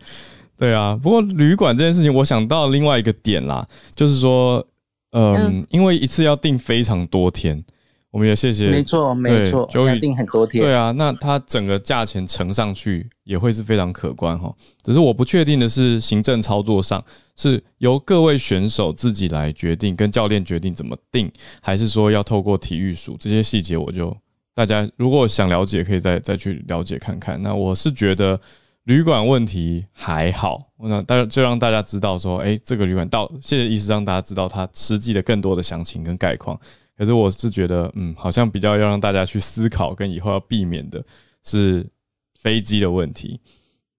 [0.57, 3.63] 对啊，不过旅馆这件事情，我想到另外一个点啦，
[3.95, 4.67] 就是说，
[5.13, 7.63] 嗯，因为一次要订非常多天。
[8.11, 10.65] 我们也谢谢，没错没错，就要订很多天。
[10.65, 14.51] 对啊，那它整个价钱乘上去也会是非常可观哈。
[14.83, 17.05] 只是我不确定的是，行政操作上
[17.37, 21.31] 是由各位选手自己来决定，跟教练决定怎么定，
[21.61, 24.17] 还是说要透过体育署这些细节，我就
[24.55, 27.41] 大家如果想了解，可以再再去了解看看。
[27.43, 28.41] 那我是觉得
[28.85, 36.59] 旅馆问题还好，那大家就让大家知道说，哎，这个旅馆到谢谢医师让大家知道它实际的更多的详情跟概况。
[36.99, 41.03] 可是我是觉得，嗯，好像比较要让大家去思考，跟以后要避免的
[41.44, 41.86] 是
[42.34, 43.40] 飞机的问题，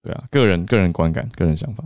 [0.02, 1.82] 对啊，个人个人观感，个人想法。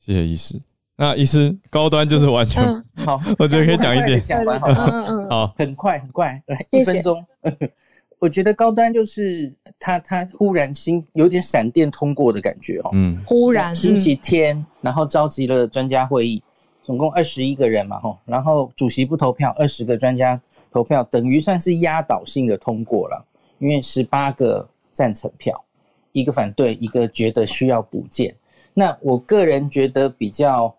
[0.00, 0.60] 谢谢医师。
[0.96, 2.62] 那医师高端就是完全
[2.96, 7.24] 好， 我觉得可以讲一点， 讲完好，嗯嗯，好，很快很快，来一分钟。
[8.20, 16.42] 我觉得高端就是他他忽然心有点闪电通过的感觉哦，嗯，忽然星期天，然后召集了专家会议。
[16.84, 20.38] 总共二十一个人嘛，吼，然后主席不投票，二十个专家
[20.70, 23.26] 投票，等于算是压倒性的通过了。
[23.58, 25.64] 因为十八个赞成票，
[26.12, 28.36] 一个反对，一个觉得需要补件。
[28.74, 30.76] 那我个人觉得比较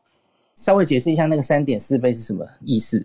[0.53, 3.03] 稍微解释一下那个三点四倍是什么意思。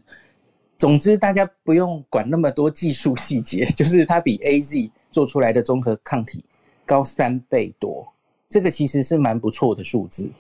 [0.77, 6.45] 总之，大家不用管那么多技术细节， 就是它比 A Z 做出来的综合抗体
[6.85, 8.07] 高三倍多，
[8.49, 10.31] 这个其实是蛮不错的数字。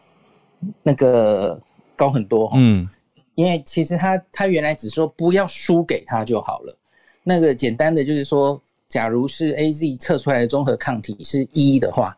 [0.82, 1.58] 那个。
[2.00, 2.88] 高很多，嗯，
[3.34, 6.74] 因为其实他他原来只说不要输给他就好了。
[7.22, 12.16] 那个简单的就是说，假如是 A Z 测出来的综合抗体是一的话，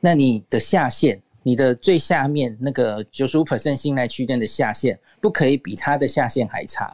[0.00, 6.92] 那你的下限，你的最下面那个九十五 percent 信赖区间的下限，不可以比它的下限还差，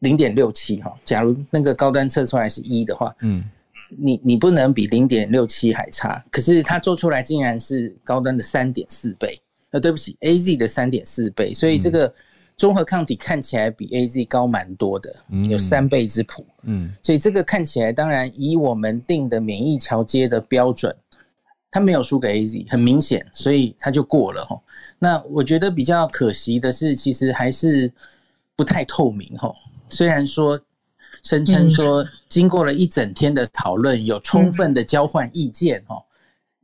[0.00, 0.92] 零点六七哈。
[1.06, 3.42] 假如那个高端测出来是一的话，嗯，
[3.88, 6.22] 你你不能比零点六七还差。
[6.30, 9.40] 可是他做出来竟然是高端的三点四倍。
[9.72, 12.14] 呃，对不起，A Z 的三点四倍，所以这个
[12.56, 15.14] 综合抗体看起来比 A Z 高蛮多的，
[15.48, 16.46] 有三倍之谱。
[16.62, 20.94] 嗯，所以这个看起来，当然以我们定的免疫桥接的标准，
[21.70, 24.60] 它没有输给 A Z，很明显，所以它就过了哈。
[24.98, 27.90] 那我觉得比较可惜的是，其实还是
[28.54, 29.52] 不太透明哈。
[29.88, 30.60] 虽然说
[31.22, 35.96] 声称说经过了一整天的讨论，有充分的交换意见哈。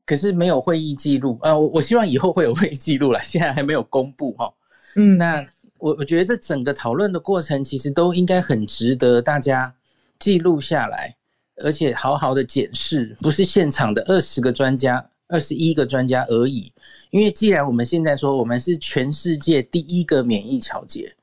[0.08, 4.50] 可是没有会议记录，呃，我我希望以后会有会议记录了， 现在还没有公布哈。
[4.96, 5.44] 嗯，那
[5.76, 9.74] 我我觉得这整个讨论的过程其实都应该很值得大家
[10.18, 11.14] 记录下来，
[11.62, 16.72] 而且好好的检视，不是现场的二十个专家、二十一个专家而已。
[17.10, 21.14] 因为既然我们现在说我们是全世界第一个免疫桥接，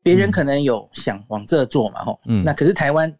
[0.00, 3.12] 别人可能有想往这做嘛，吼，嗯，那可是台湾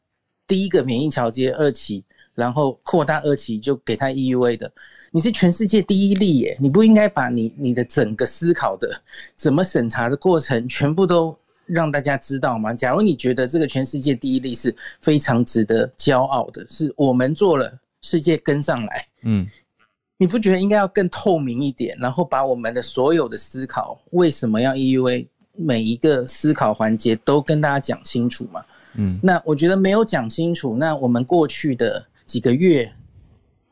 [0.46, 2.04] 第一个免疫桥接二期。
[2.34, 4.72] 然后扩大二期就给他 EUA 的，
[5.10, 8.90] 你是全世界第一例耶，你不应该把你你的整个思考的
[9.36, 12.72] 怎么审查的过程全部都让大家知道吗？
[12.72, 19.46] 假如你觉得这个全世界第一例是非常值得骄傲的，是我们做了，世界跟上来，嗯，
[20.16, 28.64] 你不觉得应该要更透明一点，然后把我们的所有的思考为什么要 EUA 每一个思考环节都跟大家讲清楚吗？
[28.94, 32.06] 嗯，那我觉得没有讲清楚，那我们过去的。
[32.32, 32.90] 几个月，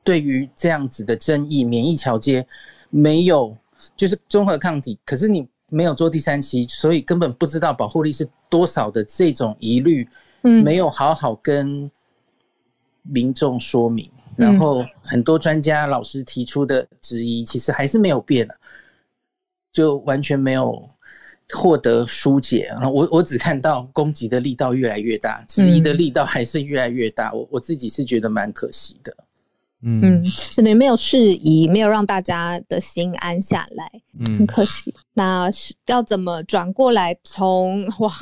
[0.05, 2.47] 对于这样子的争议，免疫桥接
[2.91, 3.57] 没有，
[3.97, 10.07] 就是综合抗体，可是你没有做第三期，所以根本不知道保护力是多少的这种疑虑，
[10.43, 11.91] 嗯，没有好好跟
[13.01, 14.07] 民众说明，
[14.37, 18.55] 然后很多专家老师提出的质疑，其实还是没有变的。
[19.73, 20.79] 就完全没有
[21.55, 22.67] 获得疏解。
[22.71, 27.33] 然后我我只看到攻击的力道越来越大，质疑的力道还是越来越大。
[27.33, 29.15] 我我自己是觉得蛮可惜的。
[29.83, 30.23] 嗯，
[30.57, 34.95] 等于没有适宜，没有让大家的心安下来，嗯，很可惜。
[35.15, 35.49] 那
[35.87, 37.17] 要怎么转过来？
[37.25, 38.13] 从哇，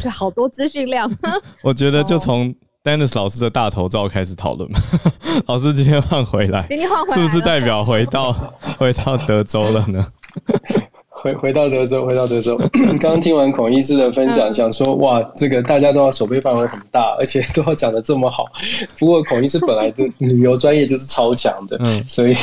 [0.00, 1.10] 这好多资讯量。
[1.64, 2.54] 我觉得就从
[2.84, 4.80] Dennis 老师的大头照开始讨论吧。
[5.46, 8.32] 老师今天换回来，今天换回来，是不是代表回到
[8.78, 10.12] 回到德州了呢？
[11.22, 12.56] 回回到德州，回到德州。
[12.72, 18.46] 刚刚听完孔医师的分享，想说哇，这个大家都要手背范围很大，而且都要讲的这么好。
[18.98, 22.34] 不过孔医师本来的旅游专业就是超强的，嗯，所以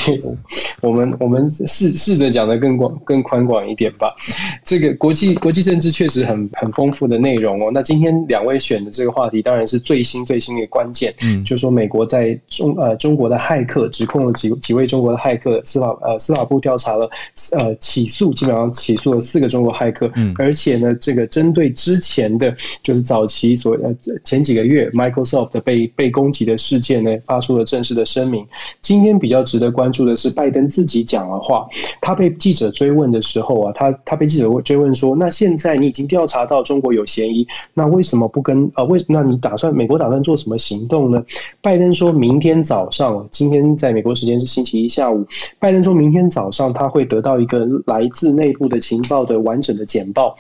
[0.82, 4.15] 我们我们试试着讲的更广、更宽广一点吧。
[4.63, 7.71] 这个国际国际政治确实很很丰富的内容哦。
[7.73, 17.09] 那今天两位选的这个话题，当然是最新最新的关键，嗯，就是说美国在中呃中国的骇客指控了几几位中国的骇客，司法呃司法部调查了，
[17.57, 18.66] 呃起诉基本上。
[18.72, 28.45] 起诉了四个中国骇客，而且呢，这个针对之前的就是早期所呃前几个月 Microsoft 被被攻击的事件呢，发出了正式的声明。
[28.82, 31.68] 今天比较值得关注的是，拜登自己讲了话。
[32.01, 41.24] 他被记者追问的时候啊，他他被记者追问说：“那现在你已经调查到中国有嫌疑，那为什么不跟啊为那你打算美国打算做什么行动呢？”
[41.61, 45.26] 拜登说明天早上，今天在美国时间是星期一下午，
[45.59, 48.57] 拜登说明天早上他会得到一个来自内。
[48.58, 50.36] 部的情报的完整的简报，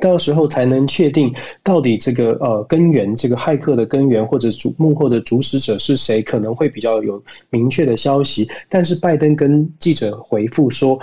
[0.00, 8.48] 到时候才能确定到底这个呃根源，这个骇客的根源或者主幕后的主使者是谁，可能会比较有明确的消息。
[8.68, 10.98] 但是拜登跟记者回复说，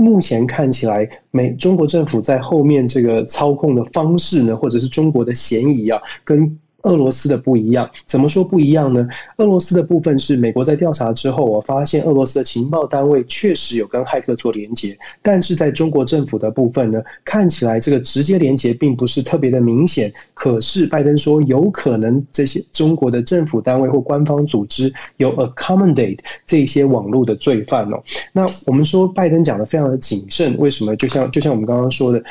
[0.00, 6.58] 目前看起来美中国政府在后面这个操控的方式呢，或者是中国的嫌疑啊，跟。
[6.82, 9.06] 俄罗斯的不一样，怎么说不一样呢？
[9.36, 20.12] 俄罗斯的部分是美国在调查之后，我发现俄罗斯的情报单位确实有跟骇客做连接，但是在中国政府的部分呢，看起来这个直接连接并不是特别的明显。
[20.34, 28.02] 可是拜登说，有可能这些中国的政府单位或官方组织有 accommodate 这些网络的罪犯哦。
[28.32, 30.96] 那我们说拜登讲的非常的谨慎，为什么？
[30.96, 32.22] 就像就像我们刚刚说的。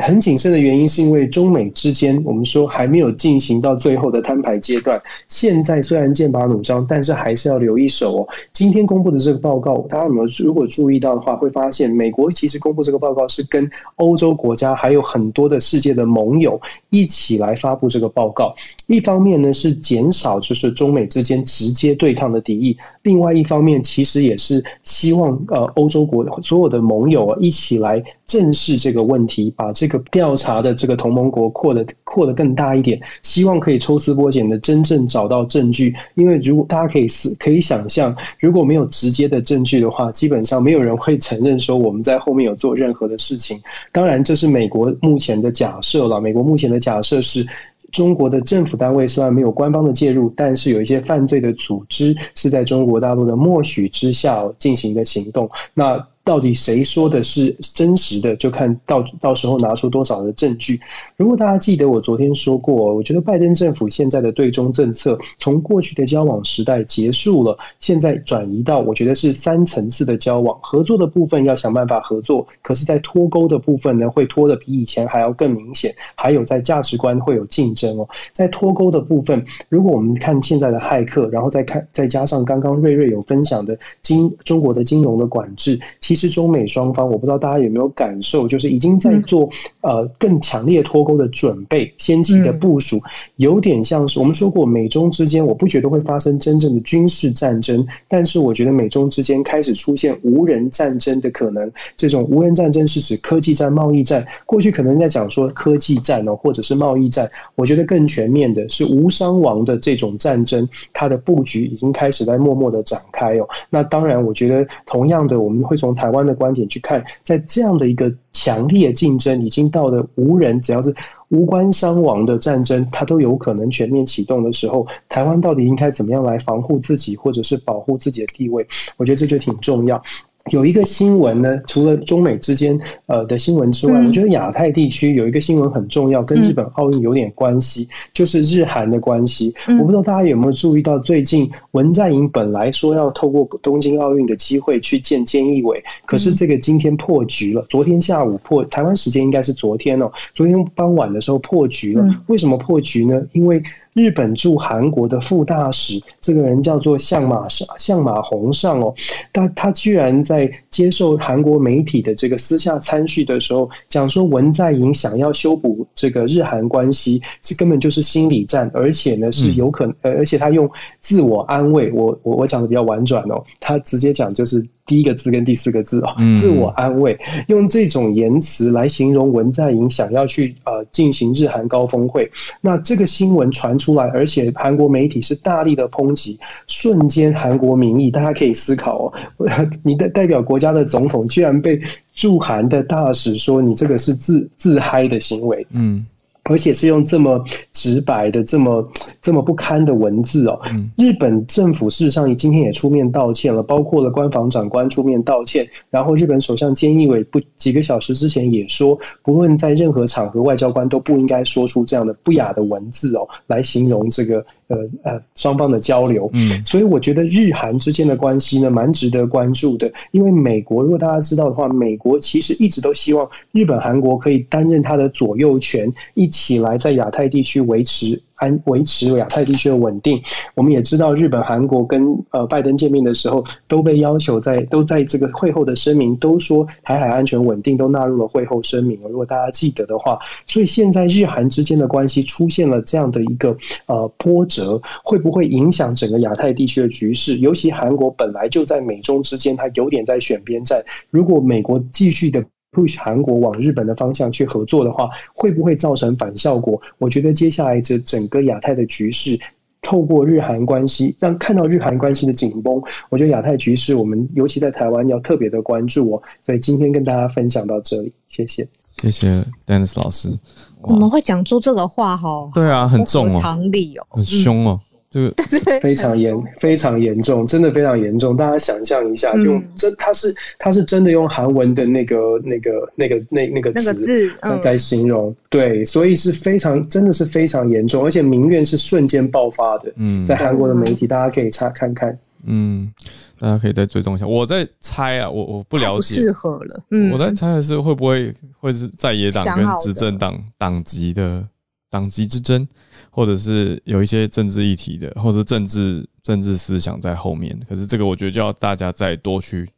[0.00, 5.00] 很谨慎的原因是因为中美之间，我们说还没有进行到最后的摊牌阶段。
[5.28, 8.28] 现在虽然剑拔弩张，但是还是要留一手哦。
[8.52, 16.60] 今天公布的这个报告，大家有没有如果注意到的话，会发现美国其实公布这个报告是跟欧洲国家还有很多的世界的盟友
[16.90, 18.54] 一起来发布这个报告。
[18.86, 29.90] 一方面呢是减少就是中美之间直接对抗的敌意，另外一方面其实也是希望呃欧洲国所有的盟友啊一起来正视这个问题，把这。
[29.90, 35.92] 个调查的这个同盟国扩的扩的更大一点，希望可以抽丝剥茧的真正找到证据。
[36.14, 43.60] 因为如果大家可以思可以想象，如果没有直接的证据的话，基本上没有人会承认说我们在后面有做任何的事情。
[43.90, 46.20] 当然，这是美国目前的假设了。
[46.20, 47.46] 美国目前的假设是，
[47.92, 55.50] 中国的政府单位虽然没有官方的介入，但是有一些犯罪的组织是在中国大陆的默许之下进行的行动。
[55.74, 60.80] 那到底谁说的是真实的，就看到到时候拿出多少的证据。
[61.16, 75.94] 如果大家记得我昨天说过，我觉得拜登政府现在的对中政策从过去的交往时代结束了，现在转移到我觉得是三层次的交往，合作的部分要想办法合作，可是，在脱钩的部分呢，会脱的比以前还要更明显。
[76.14, 85.78] 还有在价值观会有竞争哦，在脱钩的部分，如果我们看现在的骇客，然后再看再加上刚刚瑞瑞有分享的金中国的金融的管制。
[86.10, 89.48] 其实中美双方，我不知道大家有没有感受，就是已经在做
[89.80, 93.00] 呃更强烈脱钩的准备，先期的部署，
[93.36, 101.70] 有点像是我们说过美中之间，我不觉得会发生真正的军事战争，但是我觉得美中之间开始出现无人战争的可能。
[101.96, 104.26] 这种无人战争是指科技战、贸易战。
[104.46, 113.48] 过去可能在讲说科技战哦，或者是贸易战，我觉得更全面的是无伤亡的这种战争，它的布局已经开始在默默的展开哦。
[113.70, 120.94] 那当然，我觉得同样的，我们会从台湾的观点去看，在这样的一个强烈竞争，已经到了无人只要是
[121.28, 128.66] 无关伤亡的战争，它都有可能全面启动的时候，台湾到底应该怎么样来防护自己，或者是保护自己的地位？
[128.96, 130.02] 我觉得这就挺重要。
[130.50, 139.54] 有一个新闻呢，除了中美之间呃的新闻之外，我觉得亚太地区有一个新闻很重要，跟日本奥运有点关系，就是日韩的关系。
[139.78, 147.64] 我不知道大家有没有注意到，最近文在寅本来说要透过东京奥运的机会去见菅义伟，可是这个今天破局了。
[147.68, 152.04] 昨天下午破，台湾时间应该是昨天哦，昨天傍晚的时候破局了。
[152.26, 153.22] 为什么破局呢？
[153.32, 153.62] 因为
[153.92, 158.94] 日本驻韩国的副大使，这个人叫做相马上相马宏上哦，
[159.32, 170.70] 他他居然在接受韩国媒体的这个私下参叙的时候，讲说文在寅想要修补这个日韩关系，这根本就是心理战，而且呢是有可能，呃，而且他用
[171.00, 177.16] 自我安慰，我我我讲的比较婉转哦，他直接讲就是第一个字跟第四个字哦，自我安慰，
[177.46, 182.28] 用这种言辞来形容文在寅想要去呃进行日韩高峰会，
[182.60, 186.36] 那这个新闻传出来，而且韩国媒体是大力的抨击，
[186.66, 189.12] 瞬间韩国民意大家可以思考哦，
[189.84, 191.80] 你的代表国家的总统居然被
[192.12, 196.04] 驻韩的大使说你这个是自自嗨的行为，嗯。
[196.50, 197.42] 而且是用这么
[197.72, 198.90] 直白的、这么
[199.22, 200.60] 这么不堪的文字哦。
[200.96, 205.64] 日本政府事实上今天也出面道歉了，包括了官房长官出面道歉。
[205.90, 214.44] 然后日本首相菅义伟不几个小时之前也说，不论在任何场合，外交官都不应该说出这样的不雅的文字哦，来形容这个。
[214.70, 219.92] 呃呃，双方的交流，嗯，所以我觉得日韩之间的关系呢，蛮值得关注的。
[220.12, 228.22] 因为美国，如果大家知道的话，美国其实一直都希望日本、韩国可以担任它的左右权，一起来在亚太地区维持。
[228.40, 230.20] 安维持亚太地区的稳定。
[230.56, 238.98] 我们也知道，日本、韩国跟呃拜登见面的时候，都被要求在都在这个会后的声明都说台海安全稳定都纳入了会后声明。
[239.02, 247.36] 如果大家记得的话，所以现在日韩之间的关系出现了这样的一个呃波折，会不会影响整个亚太地区的局势？
[247.38, 250.82] 尤其韩国本来就在美中之间，它有点在选边站。
[251.10, 252.42] 如果美国继续的。
[252.72, 256.80] Push 韩国往日本的方向去合作的话，会不会造成反效果？
[256.98, 259.38] 我觉得接下来这整个亚太的局势，
[259.82, 266.22] 透过日韩关系，让看到日韩关系的紧绷，我觉得亚太局势，我们尤其在台湾要特别的关注哦。
[266.44, 268.66] 所以今天跟大家分享到这里，谢谢，
[269.02, 270.38] 谢谢 Dennis 老师。
[270.82, 272.50] 我们会讲出这个话哈？
[272.54, 274.80] 对啊，很重哦，常理哦，很凶哦。
[275.10, 275.34] 这个
[275.82, 278.36] 非常严，非常严重，真的非常严重。
[278.36, 284.30] 大家想象一下，就真他是他是真的用韩文的那个那个那个那那个词
[284.60, 289.92] 在形容，对，所以是非常真的是非常严重，而且民怨是瞬间爆发的。
[289.96, 292.16] 嗯，在韩国的媒体，大家可以查看看。
[292.46, 292.90] 嗯，
[293.38, 294.24] 大家可以再追踪一下。
[294.26, 296.82] 我在猜啊，我我不了解，适合了。
[296.90, 301.44] 嗯，我在猜的是会不会会是在野党跟执政党党籍的
[301.90, 302.66] 党籍之争。
[303.12, 309.68] 或者是有一些政治议题的，或者政治政治思想在后面，可是这个我觉得就要大家再多去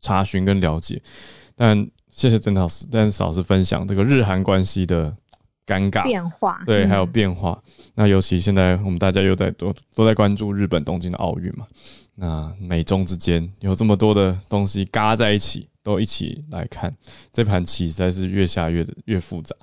[0.00, 1.00] 查询跟了解。
[1.54, 5.16] 但谢谢曾老师，但是老师分享这个日韩关系的
[5.64, 7.62] 尴尬变化，对，还有变化。
[7.94, 11.64] 那尤其现在我们大家又在都都在关注日本东京的奥运嘛，
[12.16, 16.92] 那美中之间有这么多的东西嘎在一起，都一起来看
[17.32, 19.54] 这盘棋，实在是越下越的越复杂。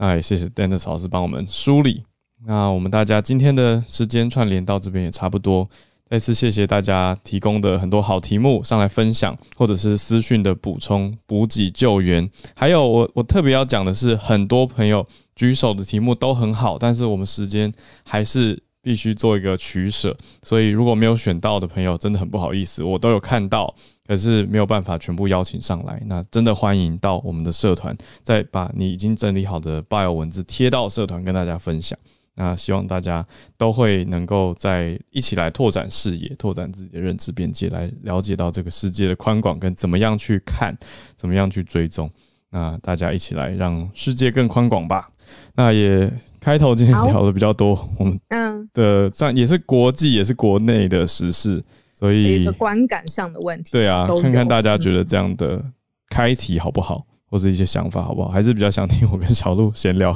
[0.00, 2.02] 那也谢谢 Dennis 老师帮我们梳理。
[2.46, 5.68] 那我们大家今天的时间串联到这边也差不多，
[6.08, 12.30] 再次谢谢大家提供的很多好题目上来分享，或者是私讯的补充、补给、救援。
[12.56, 17.70] 还有我我特别要讲的是，很多朋友举手的题目都很好，但是我们时间
[18.02, 23.74] 还是必须做一个取舍，所以如果没有选到的朋友，真的很不好意思，我都有看到。
[24.06, 31.96] 可是没有办法全部邀请上来，那真的欢迎到我们的社团，再把你已经整理好的 bio 文字贴到社团跟大家分享。
[32.34, 33.24] 那希望大家
[33.56, 40.76] 都会能够在一起来拓展视野，拓展自己的认知边界，来了解到这个世界的宽广跟怎么样去看，
[41.16, 42.10] 怎么样去追踪。
[42.50, 45.08] 那大家一起来让世界更宽广吧。
[45.54, 48.68] 那也开头今天聊的比较多，我们嗯。
[48.72, 51.62] 的算也是国际也是国内的时事。
[51.92, 55.62] 所以一个观感上的问题，对啊，看看大家觉得这样的
[56.08, 60.10] 开题好不好，或是一些想法好不好，还是比较想听我跟小鹿闲聊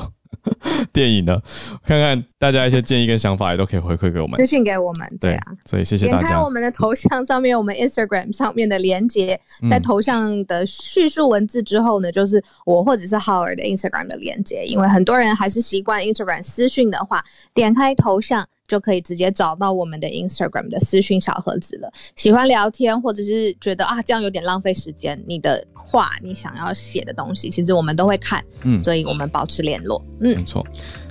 [0.93, 1.43] 电影的，
[1.85, 6.19] 看看大家一些建议跟想法也都可以回馈给我们，私信给我们，对啊，所以谢谢大家。
[6.21, 18.47] 点开我们的头像上面，我们 Instagram 上面的连接，在头像的叙述文字之后呢，就是我或者是 Howard 的 Instagram 的连接，因为很多人还是习惯 Instagram 私讯的话，点开头像。
[18.67, 21.93] 就可以直接找到我们的 Instagram 的私讯小盒子了。
[22.17, 30.67] 喜欢聊天，或者是觉得啊这样有点浪费时间，你的话你想要写的东西，其实我们都会看，嗯，所以我们保持联络，嗯，没错。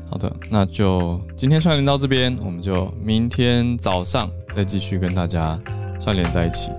[0.10, 5.60] 好的，那就今天串联到这边，我们就明天早上再继续跟大家
[6.02, 6.72] 串联在一起。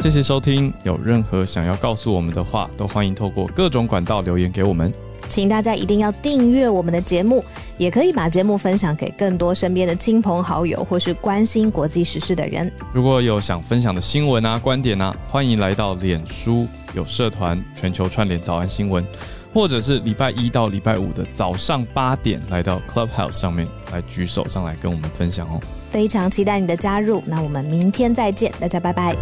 [0.00, 4.92] 谢谢收听，有任何想要告诉我们的话，都欢迎透过各种管道留言给我们。
[5.28, 7.44] 请大家一定要订阅我们的节目，
[7.76, 12.70] 也可以把节目分享给更多身边的亲朋好友，或是关心国际时事的人。
[12.92, 19.04] 如果有想分享的新闻啊、观点啊，欢迎来到脸书有社团全球串联早安新闻，
[19.56, 25.58] 或者是礼拜一到礼拜五的早上八点来到 Clubhouse 上面来举手上来跟我们分享哦。
[25.88, 29.16] 非常期待你的加入，那我们明天再见，大家拜拜。